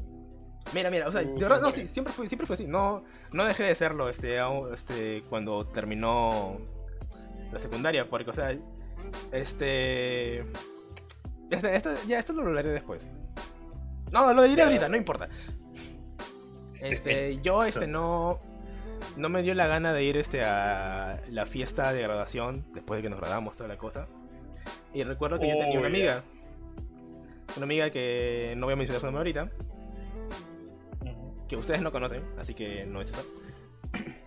[0.74, 2.66] Mira, mira, o sea, de verdad, no, sí, siempre fue, siempre fue así.
[2.66, 4.40] No, no dejé de serlo, este,
[4.74, 6.58] este, cuando terminó
[7.52, 8.58] la secundaria, porque, o sea,
[9.32, 10.40] este,
[11.50, 13.08] este, este- ya esto lo hablaré después.
[14.12, 15.30] No, lo diré ahorita, no importa.
[16.82, 18.40] Este, yo, este, no,
[19.18, 23.04] no me dio la gana de ir, este, a la fiesta de graduación después de
[23.04, 24.08] que nos graduamos toda la cosa.
[24.94, 26.24] Y recuerdo que yo tenía una Oh, amiga,
[27.58, 29.50] una amiga que no voy a mencionar su nombre ahorita
[31.48, 33.26] que ustedes no conocen, así que no es eso.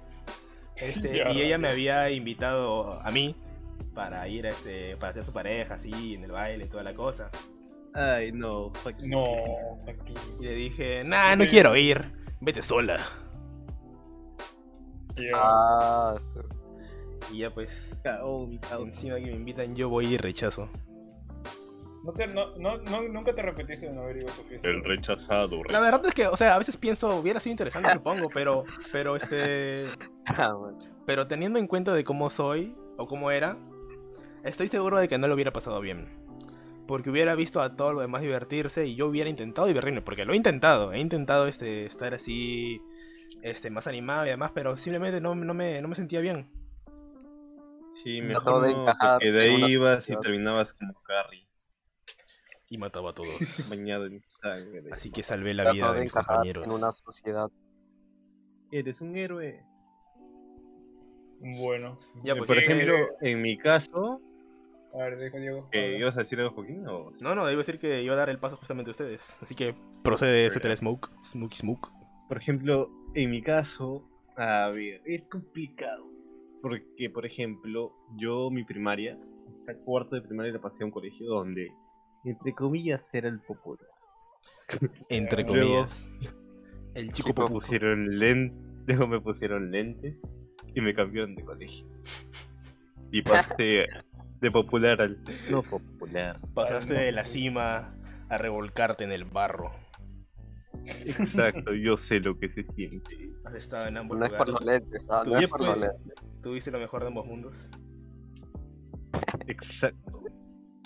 [0.80, 3.34] Este, y ella me había invitado a mí
[3.98, 6.94] para ir a este, para ser su pareja, así, en el baile y toda la
[6.94, 7.32] cosa.
[7.94, 8.70] Ay, no.
[8.72, 9.24] fucking No,
[9.88, 10.14] aquí.
[10.38, 11.50] Y le dije, nah, no Sí.
[11.50, 12.04] quiero ir,
[12.40, 13.00] vete sola.
[15.16, 15.32] Ya.
[15.34, 16.14] Ah,
[17.32, 18.00] Y ya pues,
[18.80, 20.68] encima que me invitan, yo voy y rechazo.
[22.04, 24.68] ¿No te, no, no, no- ¿Nunca te repetiste de no haber ido a su fiesta?
[24.68, 25.60] El rechazado.
[25.68, 29.16] La verdad es que, o sea, a veces pienso, hubiera sido interesante, supongo, pero, pero
[29.16, 29.86] este,
[30.26, 30.54] Ah,
[31.04, 33.58] pero teniendo en cuenta de cómo soy o cómo era,
[34.44, 36.08] estoy seguro de que no lo hubiera pasado bien.
[36.86, 40.32] Porque hubiera visto a todo lo demás divertirse y yo hubiera intentado divertirme, porque lo
[40.32, 42.80] he intentado, he intentado este, estar así,
[43.42, 46.50] este, más animado y demás, pero simplemente no, no, me, no me sentía bien.
[48.02, 51.46] Sí, mejor de no, encajar porque de ahí ibas y terminabas como Carrie,
[52.70, 53.28] Y mataba a todos.
[53.68, 54.84] bañado en sangre.
[54.92, 56.64] Así que salvé la vida de de mis compañeros.
[56.64, 57.50] en una sociedad.
[58.70, 59.62] Eres un héroe.
[61.40, 61.98] Bueno.
[62.24, 64.20] Ya, pues, Por ¿qué- ejemplo, en mi caso,
[64.94, 65.68] A ver, dijo Diego.
[65.72, 66.86] ¿ibas a decir algo, Joaquín?
[66.88, 67.10] O...
[67.20, 69.36] No, no, debo decir que iba a dar el paso justamente a ustedes.
[69.40, 71.90] Así que procede ese Smoke, Smokey Smoke.
[72.28, 76.04] Por ejemplo, en mi caso, a ver, es complicado.
[76.62, 79.16] Porque, por ejemplo, yo mi primaria,
[79.60, 81.70] hasta cuarto de primaria la pasé a un colegio donde,
[82.24, 83.86] entre comillas, era el popular.
[85.08, 86.12] Entre Luego- comillas.
[86.94, 87.52] El chico me popular.
[87.52, 90.20] pusieron lentes, luego me pusieron lentes
[90.74, 91.86] y me cambiaron de colegio.
[93.12, 93.86] Y pasé
[94.40, 95.18] de popular al
[95.50, 96.38] no popular.
[96.54, 97.94] Pasaste de la cima
[98.28, 99.72] a revolcarte en el barro.
[101.04, 103.32] Exacto, yo sé lo que se siente.
[103.44, 104.66] Has estado en ambos No es por lugares.
[104.66, 106.14] los lentes, ah, no es por los lentes.
[106.42, 107.68] Tuviste lo mejor de ambos mundos.
[109.46, 110.22] Exacto.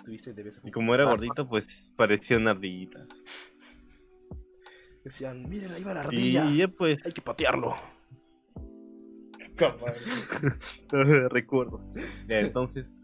[0.05, 0.53] Tuviste de.
[0.65, 3.07] Y como era gordito, pues parecía una ardillita.
[5.05, 6.47] Decían, miren, ahí va la ardilla.
[6.47, 7.75] Y ya pues, Hay que patearlo.
[9.57, 9.95] Capaz.
[11.31, 11.81] recuerdo.
[12.29, 12.95] Ya, entonces,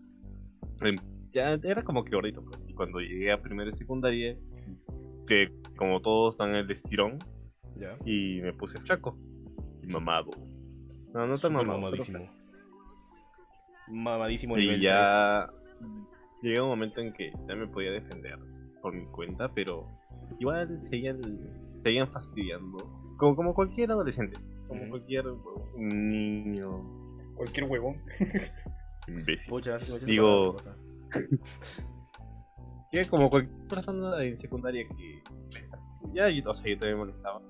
[1.31, 2.69] ya era como que gordito, pues.
[2.69, 4.37] Y cuando llegué a primera y secundaria,
[5.27, 7.19] que como todos dan el estirón,
[7.77, 7.97] Ya.
[8.05, 9.17] y me puse flaco.
[9.83, 10.31] Y mamado.
[11.15, 11.69] No, no tan mamado.
[11.69, 12.31] pero mamadísimo.
[13.89, 15.51] Mamadísimo Y ya
[16.43, 18.39] llega un momento en que ya me podía defender
[18.83, 19.87] por mi cuenta, pero
[20.39, 21.21] igual seguían,
[21.79, 22.79] seguían fastidiando.
[23.17, 24.37] Como, como cualquier adolescente.
[24.69, 25.25] Como cualquier
[25.77, 26.69] niño.
[27.35, 27.97] Cualquier huevón.
[29.09, 29.51] Imbécil.
[29.51, 30.57] Pucha, Digo-.
[32.91, 35.79] Que como cualquier persona en secundaria que molesta.
[36.15, 37.43] Ya, yo, o sea, yo también molestaba.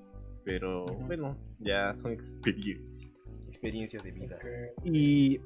[0.45, 3.13] Pero bueno, ya son experiencias.
[3.49, 4.37] Experiencias de vida.
[4.85, 5.41] Y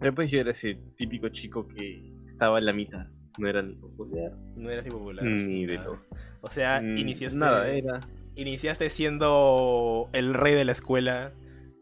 [0.00, 3.06] después yo era ese típico chico que estaba en la mitad.
[3.38, 5.24] No era ni popular No eras ni popular.
[5.24, 5.88] ni de nada.
[5.90, 6.08] los.
[6.40, 7.38] O sea, mm, iniciaste.
[7.38, 8.08] Nada, era.
[8.34, 11.32] Iniciaste siendo el rey de la escuela.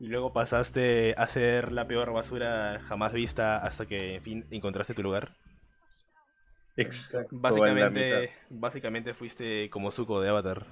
[0.00, 4.94] Y luego pasaste a ser la peor basura jamás vista hasta que, en fin, encontraste
[4.94, 5.36] tu lugar.
[6.76, 7.28] Exacto.
[7.32, 10.66] Básicamente, básicamente fuiste como Zuko de Avatar.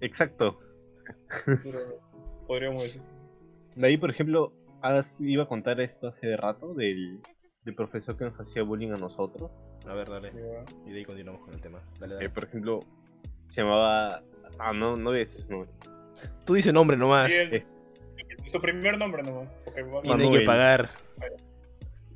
[0.00, 0.58] Exacto.
[2.46, 3.02] Podríamos decir.
[3.76, 4.54] De ahí, por ejemplo,
[5.20, 7.20] iba a contar esto hace rato del,
[7.64, 9.50] del profesor que nos hacía bullying a nosotros.
[9.86, 10.32] A ver, dale.
[10.86, 11.82] Y de ahí continuamos con el tema.
[12.00, 12.30] Dale, dale.
[12.30, 12.80] por ejemplo,
[13.44, 14.22] se llamaba.
[14.58, 15.70] Ah, no, no voy a decir su nombre.
[16.44, 17.30] Tú dices nombre nomás.
[17.30, 17.68] Es-
[18.46, 19.48] Su primer nombre nomás.
[19.64, 20.90] porque Tiene que pagar.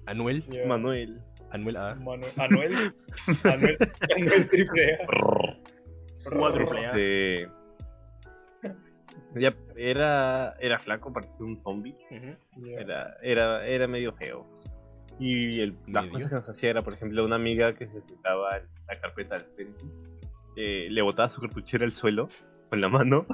[0.06, 0.44] ¿Anuel?
[0.48, 0.66] ya.
[0.66, 1.20] Manuel.
[1.50, 1.94] ¿Anuel A?
[1.94, 2.30] Manuel.
[2.36, 2.72] Anuel.
[3.44, 3.78] Anuel.
[4.16, 5.06] Anuel triple A.
[6.38, 6.80] Cuatro A.
[6.86, 7.48] Este,
[9.34, 11.94] Ya, era, era flaco, parecía un zombie.
[12.10, 12.66] Ujú.
[12.78, 14.46] Era, era, era medio feo.
[15.18, 18.58] Y el- las cosas que nos hacía era, por ejemplo, una amiga que se sentaba
[18.58, 19.82] en la carpeta al frente,
[20.56, 22.28] eh, le botaba su cartuchera al suelo
[22.70, 23.26] con la mano.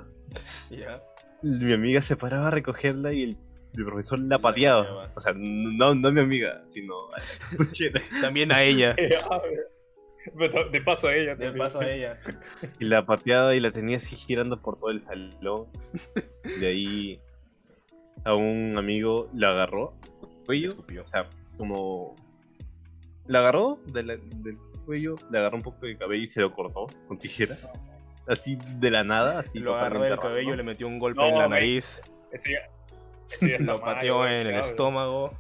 [1.43, 3.37] Mi amiga se paraba a recogerla y el,
[3.75, 5.11] el profesor la La pateaba.
[5.15, 8.01] O sea, no, no a mi amiga, sino a la cartuchera.
[8.21, 8.95] También a ella.
[10.39, 11.35] Pero De paso a ella.
[11.35, 12.19] De paso a ella.
[12.79, 15.67] y la pateaba y la tenía así girando por todo el salón.
[16.61, 17.21] De ahí
[18.25, 19.95] a un amigo la agarró
[20.47, 20.77] cuello.
[21.01, 22.15] O sea, como.
[23.27, 26.53] La agarró de la- del cuello, le agarró un poco de cabello y se lo
[26.55, 27.57] cortó con tijera.
[28.27, 31.39] Así de la nada, así Lo agarró del cabello, le metió un golpe No, en
[31.39, 32.59] la nariz, Ese ya,
[33.31, 34.71] ese ya está lo pateó en el cabrón.
[34.71, 35.39] estómago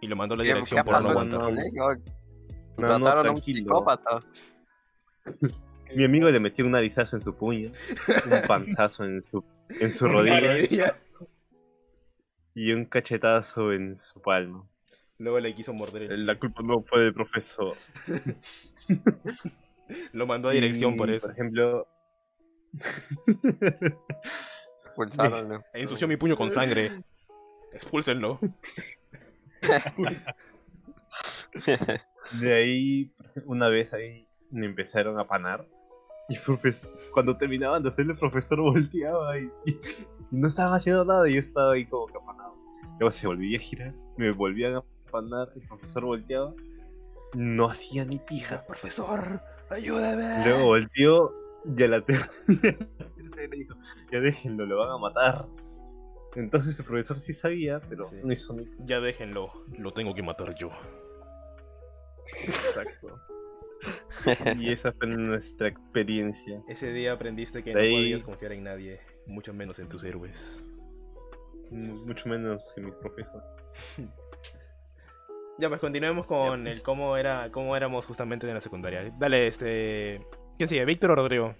[0.00, 1.40] y lo mandó a la ¿Qué- dirección por no aguantar.
[1.40, 1.50] No,
[2.78, 4.20] no, Mataron a un psicópata.
[5.94, 7.70] Mi amigo le metió un narizazo en su puño,
[8.30, 9.42] un panzazo en su,
[9.80, 10.94] en su rodilla
[12.54, 14.68] y un cachetazo en su palmo.
[15.18, 16.26] Luego le quiso morder el...
[16.26, 17.74] La culpa no fue del profesor.
[20.12, 21.26] Lo mandó a dirección por eso.
[21.28, 21.86] Por ejemplo.
[24.84, 25.62] Expulsaron.
[25.74, 27.02] Ensució mi puño con sangre.
[27.72, 28.38] Expúlsenlo.
[32.40, 33.12] De ahí,
[33.44, 35.66] una vez ahí me empezaron a panar.
[36.28, 39.78] Y profes- cuando terminaban de hacerle, el profesor volteaba y, y-
[40.32, 41.28] y no estaba haciendo nada.
[41.28, 42.54] Y yo estaba ahí como que apanado.
[42.98, 46.52] Luego se volvía a girar, me volvían a panar, el profesor volteaba.
[47.34, 48.64] No hacía ni pija.
[48.66, 50.44] Profesor, ayúdame.
[50.44, 51.32] Luego volteó
[51.76, 52.44] y a la tercera
[53.50, 53.74] dijo:
[54.12, 55.46] Ya déjenlo, lo van a matar.
[56.34, 58.16] Entonces el profesor sí sabía, pero Sí.
[58.22, 59.50] no hizo ni Ya déjenlo.
[59.78, 60.70] Lo tengo que matar yo.
[62.46, 63.20] Exacto.
[64.58, 66.62] Y esa fue nuestra experiencia.
[66.68, 70.62] Ese día aprendiste que no podías confiar en nadie, mucho menos en tus héroes.
[71.70, 73.42] Mucho menos que mi profesor.
[75.58, 76.76] Ya, pues continuemos con Ya, pues.
[76.78, 79.10] el cómo era, cómo éramos justamente en la secundaria.
[79.18, 80.20] Dale, este.
[80.56, 80.84] ¿Quién sigue?
[80.84, 81.54] ¿Víctor o Rodrigo?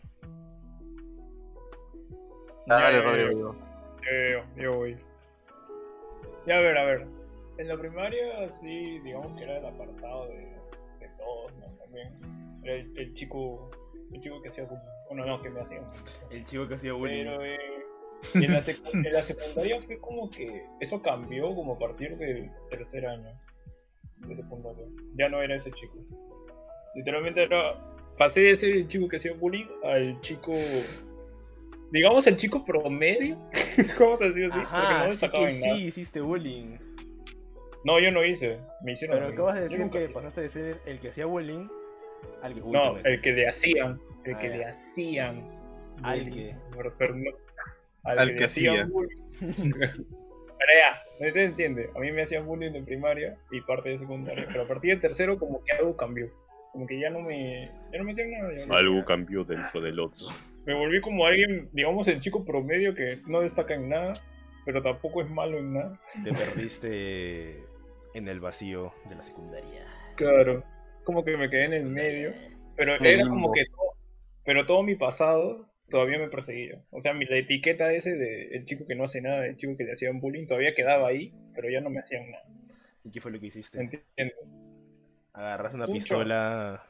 [2.66, 3.54] Dale, Ya, ya, Rodrigo.
[4.02, 4.96] Yo, yo, yo voy.
[6.46, 7.06] Ya, a ver, a ver.
[7.58, 10.56] En la primaria, sí, digamos que era el apartado de,
[11.00, 11.66] de todos, ¿no?
[11.78, 12.60] También.
[12.62, 13.70] Era el, el chico
[14.12, 14.82] el chico que hacía bullying.
[15.08, 16.02] Bueno, no, que me hacía bullying.
[16.30, 17.58] El chico que hacía Pero eh,
[18.34, 18.58] en, la
[18.92, 23.30] en la secundaria fue como que eso cambió como a partir del tercer año
[24.18, 24.86] de secundaria.
[25.16, 25.98] Ya no era ese chico.
[26.94, 27.95] Literalmente era.
[28.18, 30.52] Pasé de ser el chico que hacía bullying al chico.
[31.92, 33.36] Digamos el chico promedio.
[33.98, 34.52] ¿Cómo se decir así?
[34.60, 35.76] Porque no Ajá, sí destacaba que en nada.
[35.76, 36.76] sí, hiciste bullying.
[37.84, 38.58] No, yo no hice.
[38.82, 39.18] Me hicieron.
[39.18, 40.12] Pero acabas de decir que hice.
[40.14, 41.68] pasaste de ser el que hacía bullying
[42.42, 44.00] al que No, el que le hacían.
[44.24, 44.56] El Ah, que ya.
[44.56, 45.48] le hacían.
[46.02, 46.32] Al bullying.
[46.32, 46.54] que.
[46.74, 47.36] No-
[48.04, 48.86] al, Al que, que hacían hacía.
[48.86, 49.22] bullying.
[50.58, 51.90] Pero ya, no se entiende.
[51.94, 54.46] A mí me hacían bullying en primaria y parte de secundaria.
[54.48, 56.28] Pero a partir del tercero, como que algo cambió.
[56.76, 57.70] Como que ya no me.
[57.90, 58.52] Ya no me hacían nada.
[58.66, 60.26] no- Algo cambió dentro del otro.
[60.66, 64.12] Me volví como alguien, digamos, el chico promedio que no destaca en nada,
[64.66, 65.98] pero tampoco es malo en nada.
[66.22, 67.62] Te perdiste
[68.12, 69.86] en el vacío de la secundaria.
[70.16, 70.64] Claro.
[71.04, 72.34] Como que me quedé en el medio.
[72.76, 73.94] Pero era como que todo,
[74.44, 76.82] pero todo mi pasado todavía me perseguía.
[76.90, 79.78] O sea, mi, la etiqueta ese de el chico que no hace nada, el chico
[79.78, 82.44] que le hacían bullying, todavía quedaba ahí, pero ya no me hacían nada.
[83.02, 83.80] ¿Y qué fue lo que hiciste?
[83.80, 84.66] ¿Entiendes?
[85.36, 86.82] Agarraste una pistola.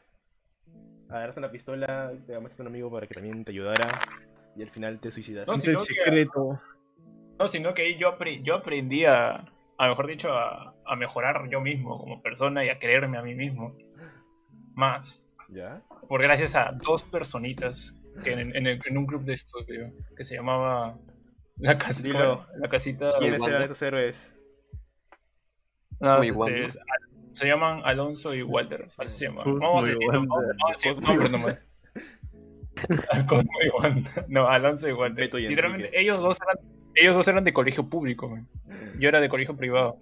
[1.08, 3.86] Agarraste una pistola, te llamaste a un amigo para que también te ayudara.
[4.56, 5.50] Y al final te suicidaste.
[5.50, 6.60] No, Es si el no, que- secreto.
[7.38, 9.44] No, sino que ahí yo, yo aprendí a,
[9.76, 13.34] a, mejor dicho, a, a mejorar yo mismo como persona y a creerme a mí
[13.34, 13.76] mismo.
[14.74, 15.22] Más.
[15.48, 15.80] ¿Ya?
[16.08, 17.94] por gracias a dos personitas
[18.24, 20.98] que en, en el- en un club de estudio que se llamaba
[21.58, 22.44] la, casa, Dilo.
[22.56, 24.34] la casita ¿Quiénes eran esos héroes?
[26.00, 26.78] no, este, es-
[27.36, 29.44] se llaman Alonso y Walter así se llaman.
[29.44, 29.88] Cosmo vamos a
[30.72, 31.60] decir nombres nomás.
[33.28, 35.32] Cosmo y Wanda no Alonso y Walter.
[35.34, 36.56] Literalmente ellos dos eran
[36.94, 38.48] ellos dos eran de colegio público man.
[38.98, 39.96] yo era de colegio privado.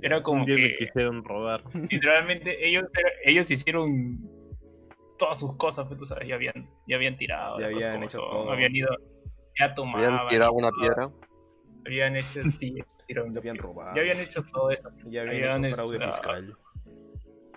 [0.00, 1.62] Era como Un día me que quisieron robar.
[1.90, 2.90] literalmente ellos
[3.24, 4.18] ellos hicieron
[5.18, 8.50] todas sus cosas pues tú sabes ya habían ya habían tirado Ya habían hecho todo.
[8.50, 8.88] habían ido
[9.60, 11.10] ya tomaban Habían tirado una todo, piedra.
[11.86, 12.74] Habían hecho sí
[13.06, 13.94] tiraron Ya habían robado.
[13.96, 16.56] ya habían hecho todo eso Ya habían habían hecho fraude hecho- fiscal.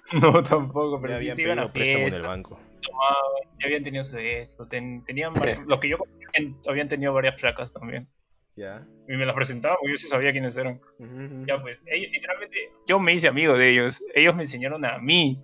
[0.22, 2.60] no tampoco pero Ya sí habían iban pedido a préstamo en fiesta, el banco.
[2.82, 7.14] tomaban, ya habían tenido su esto ten- tenían varios- lo que yo conocía, habían tenido
[7.14, 8.08] varias placas también
[8.56, 8.86] ¿Ya?
[9.08, 11.46] y me las presentaban porque yo sí sabía quiénes eran Ujú, ujú.
[11.46, 12.58] ya pues ellos literalmente
[12.88, 15.42] yo me hice amigo de ellos ellos me enseñaron a mí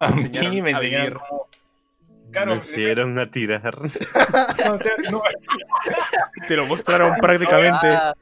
[0.00, 1.14] a Te mí me a enseñaron vivir.
[1.28, 1.48] cómo
[2.32, 3.62] Claro, me hicieron a tirar.
[4.64, 5.22] No, o sea, no,
[6.48, 7.86] Te lo mostraron prácticamente.
[7.88, 8.14] Ah,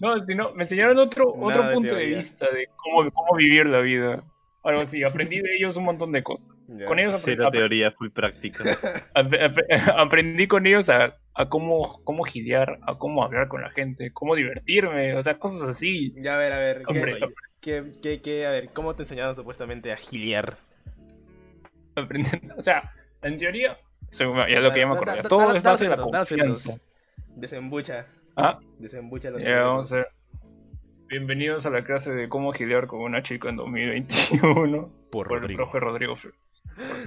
[0.00, 3.80] No, sino, me enseñaron otro, Nada otro punto de vista de cómo, cómo vivir la
[3.80, 4.22] vida.
[4.62, 6.48] Algo así, aprendí de ellos un montón de cosas.
[6.68, 6.86] Ya.
[6.86, 8.64] Con ellos aprendí, Cero teoría, full práctica.
[9.96, 14.34] aprendí con ellos a, a cómo, cómo gilear, a cómo hablar con la gente, cómo
[14.34, 16.12] divertirme, o sea, cosas así.
[16.20, 16.82] Ya, a ver, a ver.
[16.82, 17.18] ¿qué- Hombre,
[17.60, 20.56] ¿Qué, qué, qué- a ver, ¿cómo te enseñaron supuestamente a giliar?
[22.56, 22.92] O sea,
[23.22, 23.78] en teoría,
[24.10, 26.78] según- ya lo que ya me acordé, todo es base de la confianza.
[27.34, 28.06] Desembucha.
[28.36, 30.08] Ah, Desembucha los ya vamos a ver.
[31.08, 34.90] Bienvenidos a la clase de cómo gilear con una chica en 2021.
[35.10, 35.62] Por Por el Rodrigo.
[35.64, 36.16] profe Rodrigo.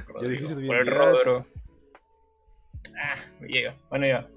[0.07, 0.91] Por bien, el ya.
[0.91, 1.45] Rodro.
[2.97, 3.75] Ah, me llega.
[3.89, 4.27] Bueno, ya.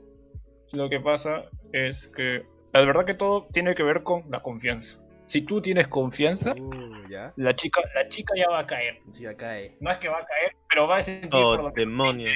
[0.73, 4.99] Lo que pasa es que la verdad que todo tiene que ver con la confianza.
[5.33, 7.33] Si tú tienes confianza, Uh, ya.
[7.37, 8.99] la chica, la chica ya va a caer.
[9.13, 9.79] Sí, ya cae.
[9.81, 12.35] No es que va a caer, pero va a sentir por Oh, demonios.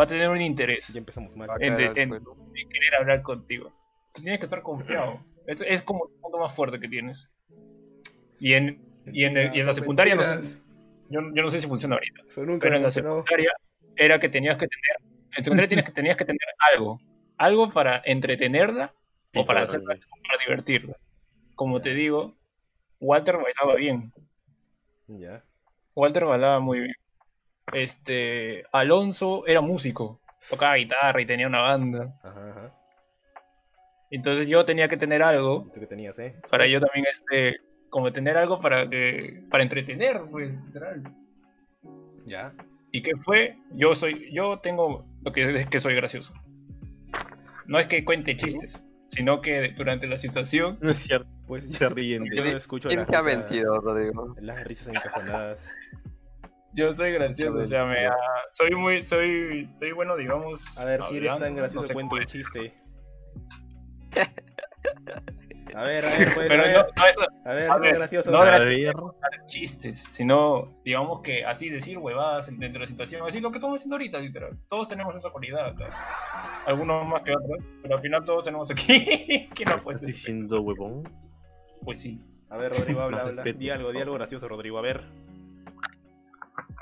[0.00, 1.50] va a tener un interés Ya empezamos mal.
[1.60, 3.70] en, de- querer hablar contigo.
[4.14, 5.20] Tú tienes que estar confiado.
[5.46, 7.28] Es, es como el punto más fuerte que tienes.
[8.40, 8.80] Y en,
[9.12, 10.62] y en, el- y en la secundaria, no sé, mentiras.
[11.10, 12.22] yo, yo no sé si funciona ahorita.
[12.60, 13.52] Pero en la secundaria
[13.94, 15.12] era que tenías que tener.
[15.36, 16.40] En secundaria tienes que, tenías que tener
[16.74, 16.98] algo.
[17.36, 18.94] Algo para entretenerla
[19.34, 20.96] o para, hacerla, para divertirla.
[21.62, 22.34] Como te digo,
[22.98, 24.12] Walter bailaba bien.
[25.06, 25.44] Ya.
[25.94, 26.94] Walter bailaba muy bien.
[27.72, 28.64] Este.
[28.72, 30.20] Alonso era músico.
[30.50, 32.18] Tocaba guitarra y tenía una banda.
[32.24, 32.74] Ajá, ajá.
[34.10, 36.34] Entonces yo tenía que tener algo ¿Tú qué tenías, eh?
[36.50, 37.60] para yo también, este.
[37.90, 39.44] Como tener algo para que.
[39.48, 41.04] para entretener, pues, literal.
[42.26, 42.52] Ya.
[42.90, 43.56] ¿Y qué fue?
[43.70, 46.34] Yo soy, yo tengo lo que es que soy gracioso.
[47.68, 51.88] No es que cuente chistes, sino que durante la situación, No es cierto, Pues se
[51.90, 52.24] ríen.
[52.32, 54.34] yo no escucho ¿Quién las te ha risas- mentido, Rodrigo?
[54.40, 55.68] Las risas encajonadas.
[56.74, 58.14] yo soy gracioso, o sea, me, ah,
[58.52, 60.60] soy muy, soy, soy bueno, digamos.
[60.78, 62.74] A ver, si eres tan gracioso, no sé cuenta un chiste.
[65.74, 67.16] A ver, a ver, pues, Pero a no, ver, no es
[67.46, 68.30] a ver, a no ver, gracioso.
[68.30, 69.16] no gracioso.
[69.46, 73.80] chistes, sino, digamos que así decir huevadas dentro de la situación, así lo que estamos
[73.80, 74.58] haciendo ahorita, literal.
[74.68, 75.88] Todos tenemos esa cualidad acá.
[76.66, 79.48] Algunos más que otros, pero al final todos tenemos aquí.
[79.54, 80.14] ¿Quién no ¿estás puede decir?
[80.14, 81.04] diciendo huevón?
[81.84, 82.20] Pues sí.
[82.50, 83.42] A ver, Rodrigo, habla, habla.
[83.42, 83.58] respeto.
[83.58, 85.02] Di algo, di algo gracioso, Rodrigo, a ver.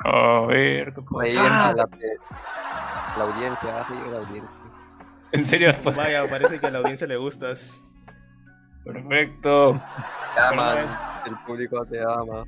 [0.04, 1.88] A ver, ¿qué puedo entra la,
[3.16, 4.50] la audiencia, sí, la audiencia.
[5.32, 7.78] En serio, Vaya, parece que a la audiencia le gustas.
[8.84, 9.80] perfecto.
[10.34, 10.88] Te aman,
[11.26, 12.44] el público te ama.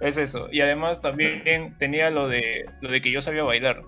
[0.00, 0.48] Es eso.
[0.50, 3.82] Y además también tenía lo de lo de que yo sabía bailar.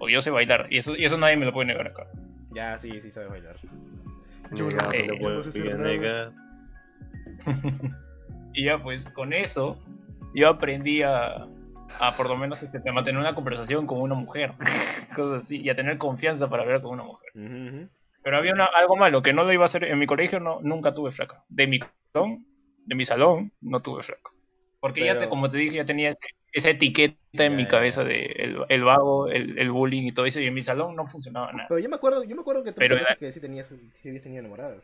[0.00, 0.66] O yo sé bailar.
[0.70, 2.06] Y eso, y eso nadie me lo puede negar acá.
[2.54, 3.56] Ya, sí, sí sabes bailar.
[4.50, 4.92] Yo no.
[4.92, 5.90] Eh, Lo no a hacer nada.
[5.90, 6.32] negar.
[8.54, 9.78] Y ya pues con eso
[10.34, 11.46] yo aprendí a,
[11.98, 14.52] a por lo menos este, a mantener una conversación con una mujer.
[15.16, 15.60] Cosas así.
[15.62, 17.30] Y a tener confianza para hablar con una mujer.
[17.34, 17.88] Ujú, ujú.
[18.22, 19.84] Pero había una- algo malo que no lo iba a hacer.
[19.84, 21.44] En mi colegio no, nunca tuve flaca.
[21.48, 21.80] De mi
[22.12, 22.44] salón,
[22.84, 24.30] de mi salón no tuve flaca.
[24.80, 26.18] Porque ya te, Pero- como te dije, ya tenía ese-
[26.52, 28.08] esa etiqueta en Ya, mi cabeza ya.
[28.08, 30.40] de el, el vago, el, el bullying y todo eso.
[30.40, 31.66] Y en mi salón no funcionaba nada.
[31.70, 34.40] Pero yo me acuerdo, yo me acuerdo que tú Pero que sí tenías, sí tenido
[34.40, 34.82] enamoradas.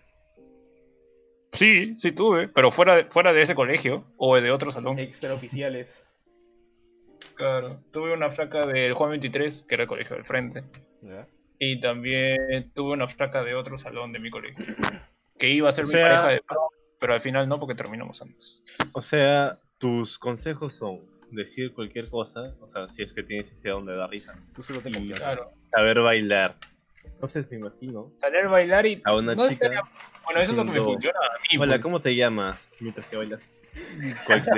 [1.53, 4.99] Sí, sí tuve, pero fuera de, fuera de ese colegio o de otro salón.
[4.99, 6.05] Extraoficiales.
[7.35, 7.81] Claro.
[7.93, 10.65] Tuve una flaca del Juan 23, que era el colegio del frente.
[11.03, 11.27] ¿Ya?
[11.59, 14.65] Y también tuve una flaca de otro salón de mi colegio.
[15.39, 16.43] Que iba a ser O mi sea- pareja de
[17.01, 18.61] pero al final no porque terminamos antes.
[18.93, 23.69] O sea, tus consejos son decir cualquier cosa, o sea, si es que tienes ese
[23.69, 25.11] don de dar risa, Tú solo te Y-.
[25.13, 25.53] Claro.
[25.61, 26.57] saber bailar.
[27.15, 29.03] Entonces me imagino Salir a bailar y.
[29.05, 29.69] a una no chica,
[30.25, 31.59] bueno, eso es lo que me funciona a mí.
[31.59, 31.83] hola, pues.
[31.83, 32.69] ¿cómo te llamas?
[32.81, 33.51] Mientras que bailas.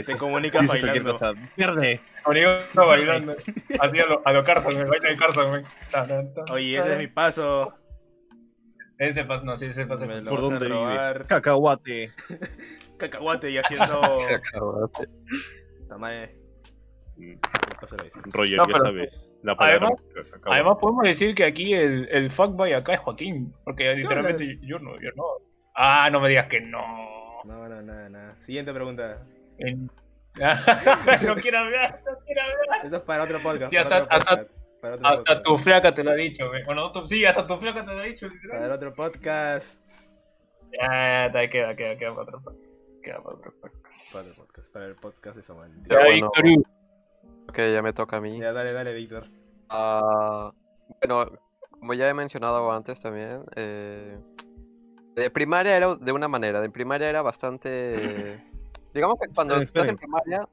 [0.07, 1.17] Te comunicas bailando.
[1.55, 2.01] Pierde.
[2.23, 3.37] Conmigo está bailando.
[3.81, 5.65] Así a lo, a lo Carson, el baile de Carson.
[6.53, 7.75] Oye, ese es mi paso.
[8.99, 10.07] Ese paso, no, sí, ese paso.
[10.07, 11.27] Me lo ¿Por dónde vives?
[11.27, 12.13] Cacahuate.
[12.99, 14.03] Cacahuate y haciendo.
[14.35, 15.09] Acabaste.
[15.89, 16.31] Tamae.
[16.31, 16.50] Pásale ahí.
[18.33, 19.41] Roger, No, ya sabes.
[19.43, 19.89] La palabra.
[20.15, 20.41] cacahuate.
[20.51, 23.53] Además, podemos decir que aquí el, el fuckboy acá es Joaquín.
[23.65, 25.25] Porque literalmente yo no, yo no.
[25.75, 27.43] Ah, no me digas que no.
[27.45, 28.37] No, no, nada, nada.
[28.43, 29.23] Siguiente pregunta.
[29.59, 29.91] En-
[31.27, 32.87] no quiero hablar, no quiero hablar.
[32.87, 33.71] Eso es para otro podcast.
[33.71, 34.61] Sí, para hasta- otro podcast.
[34.81, 35.45] Para otro Hasta podcast.
[35.47, 36.65] tu flaca te lo ha dicho, güey.
[36.65, 38.61] Bueno, sí, hasta tu flaca te lo ha dicho, literal.
[38.63, 39.67] Para otro podcast.
[40.73, 42.71] Ya, ya, queda, queda, queda para otro podcast.
[43.03, 44.13] Queda para otro podcast.
[44.13, 44.73] Para otro podcast.
[44.73, 45.73] Para el podcast de Samuel.
[45.89, 46.31] Ya, Ya, bueno.
[47.51, 48.39] Ok, ya me toca a mí.
[48.39, 49.27] Ya, dale, dale, Víctor.
[49.69, 50.53] Ah,
[51.01, 51.33] bueno,
[51.69, 54.17] como ya he mencionado antes también, eh,
[55.17, 58.41] de primaria era de una manera, de primaria era bastante...
[58.95, 60.49] digamos que cuando Esperen, estás en primaria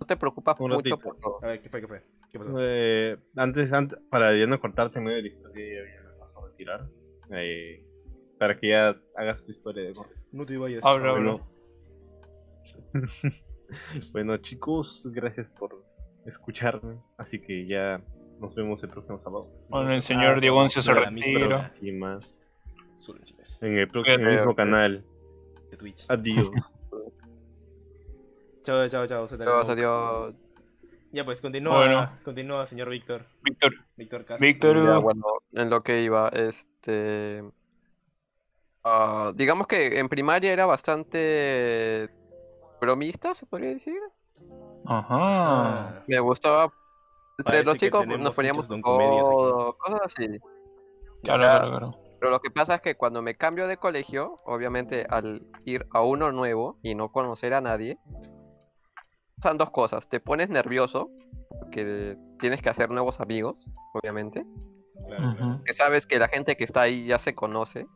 [0.00, 0.98] no te preocupas Un mucho ratito.
[0.98, 1.38] por todo.
[1.44, 2.02] A ver, ¿qué fue, qué fue?
[2.32, 2.56] ¿Qué pasó?
[2.58, 6.44] Eh, antes, antes, para ya no cortarte en medio de la historia, ya, me pasó
[6.44, 6.88] el retirar.
[7.30, 7.86] eh,
[8.36, 10.16] para que ya hagas tu historia de corte.
[10.32, 10.84] No te vayas.
[10.84, 11.12] Habla.
[11.12, 11.48] Bueno.
[14.12, 15.91] bueno, chicos, gracias por
[16.26, 16.96] escucharme.
[17.16, 18.00] Así que ya
[18.40, 19.48] nos vemos el próximo sábado.
[19.68, 21.72] Bueno, el señor Ah, Diego Once se retira.
[21.78, 25.04] en el, próximo mismo canal.
[25.70, 26.04] de Twitch.
[26.08, 26.50] Adiós.
[28.64, 29.26] Chao, chao, chao.
[29.28, 30.34] se te Adiós, adiós.
[31.10, 32.10] Ya pues, continúa, Bueno.
[32.24, 33.24] continúa, señor Víctor.
[33.42, 34.46] Víctor, Víctor Castro.
[34.46, 37.42] Víctor, Ya, bueno, en lo que iba, este...
[38.84, 42.08] ah, digamos que en primaria era bastante
[42.80, 43.98] bromista, se podría decir.
[44.98, 45.08] Ajá.
[45.18, 46.72] Ah, Me gustaba...
[47.38, 50.26] Entre Parece los chicos nos poníamos todo, cosas así.
[51.22, 51.98] Claro, claro, claro.
[52.20, 56.02] Pero lo que pasa es que cuando me cambio de colegio, obviamente al ir a
[56.02, 57.98] uno nuevo y no conocer a nadie,
[59.36, 60.08] pasan dos cosas.
[60.08, 61.10] Te pones nervioso,
[61.58, 64.44] porque tienes que hacer nuevos amigos, obviamente.
[65.08, 65.60] claro.
[65.64, 67.86] Que sabes que la gente que está ahí ya se conoce.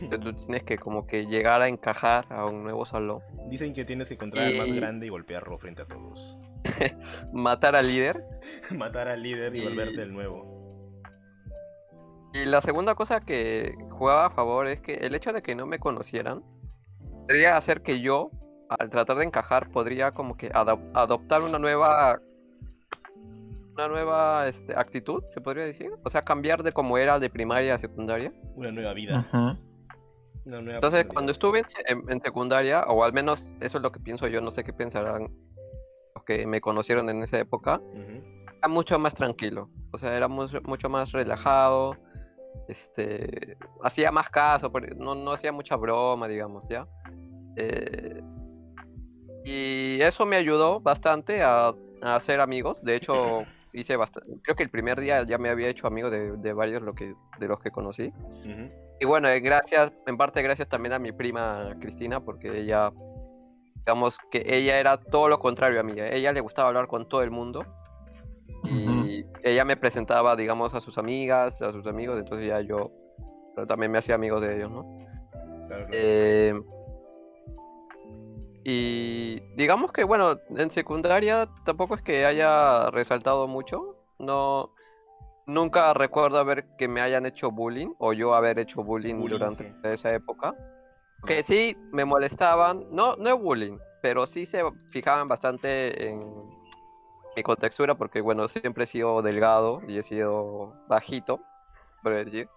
[0.00, 3.20] Entonces tú tienes que como que llegar a encajar a un nuevo salón.
[3.48, 6.36] Dicen que tienes que encontrar al más grande y golpearlo frente a todos.
[7.32, 8.22] Matar al líder.
[8.76, 10.52] Matar al líder y Y- volverte el nuevo.
[12.32, 15.66] Y la segunda cosa que jugaba a favor es que el hecho de que no
[15.66, 16.42] me conocieran
[17.20, 18.30] podría hacer que yo,
[18.68, 22.18] al tratar de encajar, podría como que adop- adoptar una nueva
[23.76, 25.90] una nueva este, actitud, se podría decir.
[26.04, 28.32] O sea, cambiar de como era de primaria a secundaria.
[28.54, 29.26] Una nueva vida.
[29.32, 29.58] Ujú.
[30.74, 34.00] Entonces, cuando estuve en, se- en- en secundaria, o al menos eso es lo que
[34.00, 35.28] pienso yo, no sé qué pensarán
[36.14, 37.80] los que me conocieron en esa época,
[38.58, 39.68] era mucho más tranquilo.
[39.92, 41.96] O sea, era mucho, mucho más relajado.
[42.68, 46.86] Este, hacía más caso, no, no hacía mucha broma, digamos, ¿ya?
[47.56, 48.22] Eh,
[49.44, 51.68] y eso me ayudó bastante a,
[52.02, 52.82] a hacer amigos.
[52.82, 54.30] De hecho, hice bastante.
[54.42, 57.14] Creo que el primer día ya me había hecho amigo de, de varios lo que,
[57.38, 58.12] de los que conocí.
[58.40, 58.83] Ujú.
[59.04, 62.90] Y bueno, eh, gracias, en parte gracias también a mi prima Cristina, porque ella,
[63.74, 66.00] digamos que ella era todo lo contrario a mí.
[66.00, 67.66] A ella le gustaba hablar con todo el mundo.
[68.64, 72.92] Y ella me presentaba, digamos, a sus amigas, a sus amigos, entonces ya yo
[73.54, 74.96] pero también me hacía amigo de ellos, ¿no?
[75.68, 75.86] Claro.
[75.92, 76.62] Eh,
[78.64, 83.98] y digamos que, bueno, en secundaria tampoco es que haya resaltado mucho.
[84.18, 84.73] No,
[85.46, 89.64] nunca recuerdo haber que me hayan hecho bullying o yo haber hecho bullying, Bullying, durante
[89.64, 89.74] sí.
[89.84, 90.54] esa época.
[91.26, 96.20] Que sí me molestaban, no, no bullying, pero sí se fijaban bastante en
[97.36, 101.40] mi contextura porque, bueno, siempre he sido delgado y he sido bajito,
[102.02, 102.48] por decir.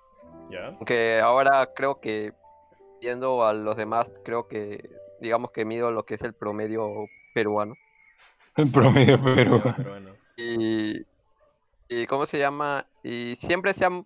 [0.49, 0.67] ¿Ya?
[0.67, 2.33] Aunque ahora creo que
[3.01, 4.89] viendo a los demás, creo que
[5.21, 7.75] digamos que mido lo que es el promedio peruano.
[8.55, 10.15] El promedio, bueno.
[10.35, 11.05] Y,
[11.89, 12.87] y ¿cómo se llama?
[13.03, 14.05] Y siempre se han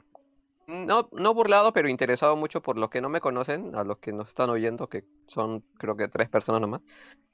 [0.67, 4.13] no, no burlado, pero interesado mucho por los que no me conocen, a los que
[4.13, 6.82] nos están oyendo, que son creo que tres personas nomás.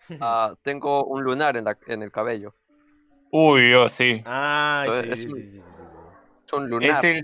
[0.21, 2.55] Ah, tengo un lunar en, la, en el cabello.
[3.31, 4.21] Uy, yo sí.
[4.25, 5.63] Ah, sí, Entonces, sí, es un- sí,
[6.45, 7.05] Es un lunar.
[7.05, 7.23] Es, el,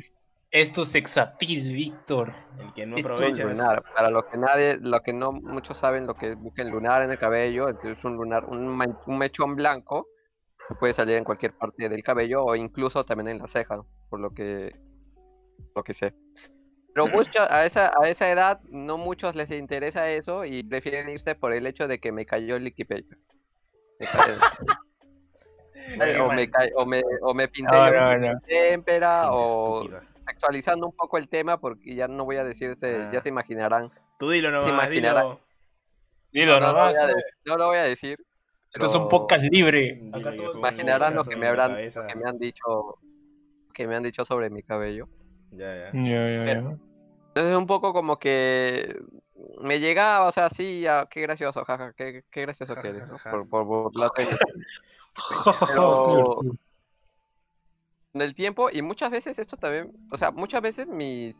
[0.51, 2.33] es tu sexapil, Víctor.
[2.59, 3.05] El que no Es
[3.39, 3.83] lunar.
[3.95, 7.17] Para los que nadie, lo que no muchos saben, lo que busquen lunar en el
[7.17, 10.07] cabello, es un lunar, un, ma- un mechón blanco
[10.67, 14.19] que puede salir en cualquier parte del cabello o incluso también en la ceja, por
[14.19, 14.75] lo que
[15.75, 16.13] lo que sé.
[16.93, 21.35] Pero mucho, a esa a esa edad no muchos les interesa eso y prefieren irse
[21.35, 23.17] por el hecho de que me cayó el Wikipedia.
[23.99, 24.39] Me cayó-
[26.27, 29.87] o, me ca- o me o me pinté No, no, témpera o
[30.25, 33.09] actualizando un poco el tema porque ya no voy a decirse, Ah.
[33.11, 33.91] ya se imaginarán.
[34.19, 35.21] Tú dilo nomás, imaginará.
[35.23, 35.39] dilo.
[36.31, 36.93] Dilo no, lo nomás.
[36.95, 38.17] voy a de- no lo voy a decir.
[38.73, 40.01] Esto es un podcast libre.
[40.11, 42.97] Acá todo- Imaginarán lo que me la habrán, lo que me han dicho,
[43.73, 45.07] que me han dicho sobre mi cabello.
[45.51, 45.91] Ya, ya.
[45.93, 46.77] Ya, ya, ya.
[47.29, 48.99] Entonces un poco como que
[49.61, 53.17] me llegaba, o sea, sí, ya, qué gracioso, jaja, qué, qué gracioso que eres, ¿no?
[53.29, 54.63] Por, por burlarte de mí.
[55.67, 56.41] Pero
[58.13, 61.35] en el tiempo, y muchas veces esto también, o sea, muchas veces mis,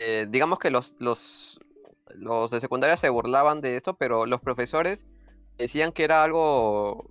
[0.00, 1.60] eh, digamos que los, los,
[2.14, 5.06] los de secundaria se burlaban de esto, pero los profesores
[5.58, 7.10] decían que era algo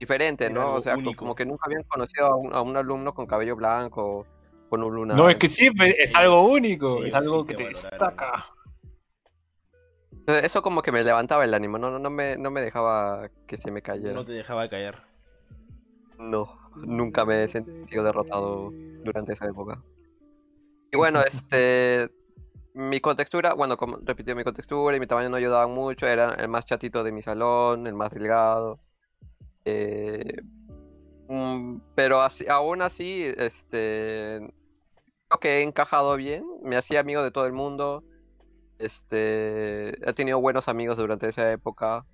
[0.00, 0.60] diferente, Era ¿no?
[0.62, 1.16] algo O sea, único.
[1.16, 4.26] como que nunca habían conocido a un, a un alumno con cabello blanco,
[4.68, 5.16] con un lunar.
[5.16, 7.04] No, es que sí, es algo único.
[7.04, 8.46] Es algo sí que te destaca.
[10.26, 13.56] Eso como que me levantaba el ánimo, no, no, no me, no me dejaba que
[13.56, 14.14] se me cayera.
[14.14, 14.98] No te dejaba caer.
[16.18, 18.70] No, nunca me he sentido derrotado
[19.04, 19.82] durante esa época.
[20.92, 22.08] Y bueno, este,
[22.74, 26.48] mi contextura, bueno, como repitió mi contextura y mi tamaño no ayudaban mucho, era el
[26.48, 28.80] más chatito de mi salón, el más delgado.
[29.64, 30.24] eh,
[31.28, 34.40] mm, pero así, aún así, este,
[35.28, 38.04] creo que he encajado bien, me hacía amigo de todo el mundo.
[38.78, 42.06] Este, he tenido buenos amigos durante esa época.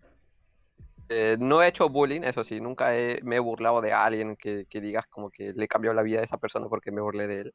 [1.11, 4.67] Eh, no he hecho bullying, eso sí, nunca he- me he burlado de alguien que,
[4.69, 7.41] que digas como que le cambió la vida a esa persona porque me burlé de
[7.43, 7.55] él.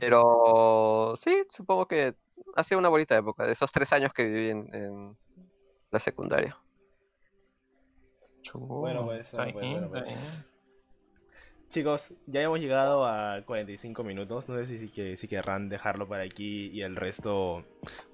[0.00, 2.14] Pero sí, supongo que
[2.56, 5.16] ha sido una bonita época, de esos tres años que viví en, en
[5.90, 6.58] la secundaria.
[8.54, 10.49] Bueno, pues, bueno, pues, pues.
[11.70, 14.48] Chicos, ya hemos llegado a 45 minutos.
[14.48, 17.64] No sé si, si, que- si querrán dejarlo para aquí y el resto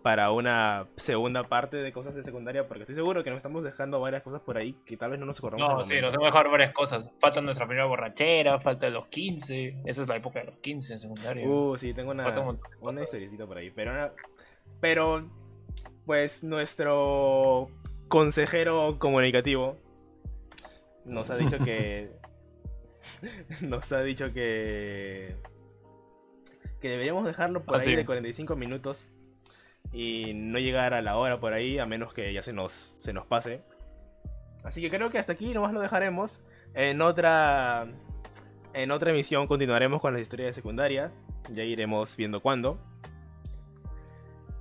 [0.03, 3.99] para una segunda parte de cosas de secundaria, porque estoy seguro que nos estamos dejando
[3.99, 5.67] varias cosas por ahí que tal vez no nos acordamos.
[5.71, 7.11] No, sí, nos hemos dejado varias cosas.
[7.19, 9.79] Falta nuestra primera borrachera, falta los 15.
[9.87, 11.49] Esa es la época de los 15 en secundaria.
[11.49, 12.71] Uh, sí, tengo una, un montón.
[12.83, 13.71] una historiecita por ahí.
[13.71, 14.13] Pero, una-
[14.83, 15.27] pero,
[16.05, 17.71] pues nuestro
[18.09, 19.79] consejero comunicativo
[21.07, 22.11] nos ha dicho que.
[23.61, 25.37] nos ha dicho que.
[26.81, 27.97] que deberíamos dejarlo por Ah, ahí sí.
[27.97, 29.09] de 45 minutos
[29.93, 33.13] y no llegar a la hora por ahí, a menos que ya se nos, se
[33.13, 33.63] nos pase.
[34.65, 36.41] Así que creo que hasta aquí nomás lo dejaremos.
[36.75, 37.87] En otra.
[38.75, 41.13] En otra emisión continuaremos con las historias de secundaria.
[41.51, 42.79] Ya iremos viendo cuándo.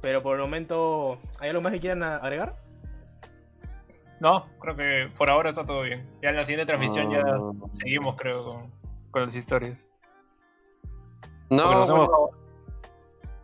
[0.01, 2.55] Pero por el momento, ¿hay algo más que quieran agregar?
[4.19, 6.09] No, creo que por ahora está todo bien.
[6.21, 8.71] Ya en la siguiente transmisión ya Ah, seguimos, creo, con,
[9.11, 9.85] con las historias.
[11.49, 12.29] No, hemos- bueno,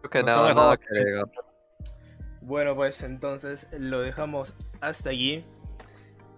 [0.02, 1.26] creo que nos nada, hemos nada que agregar.
[2.42, 5.46] Bueno, pues entonces lo dejamos hasta aquí.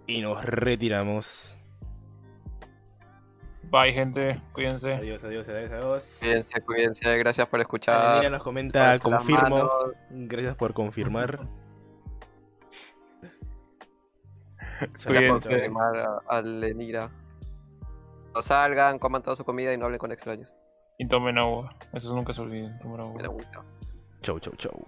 [0.08, 1.58] Y nos retiramos.
[3.72, 4.42] Bye, gente.
[4.52, 4.94] Cuídense.
[4.94, 6.18] Adiós, adiós, adiós, adiós.
[6.20, 7.96] Cuídense, cuídense, gracias por escuchar.
[7.96, 9.70] Alemira nos comenta, confirmo.
[10.10, 11.40] Gracias por confirmar.
[14.92, 15.50] Gracias Cuídense.
[15.50, 17.10] por confirmar a, a Lenira.
[18.34, 20.58] No salgan, coman toda su comida y no hablen con extraños.
[20.98, 21.76] Y tomen agua.
[21.94, 22.78] Eso nunca se olviden.
[22.80, 23.22] Tomen agua.
[24.22, 24.86] Chau, chau, chau.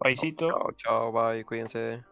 [0.00, 0.48] Byecito.
[0.48, 2.02] Chao, chao, bye, cuídense.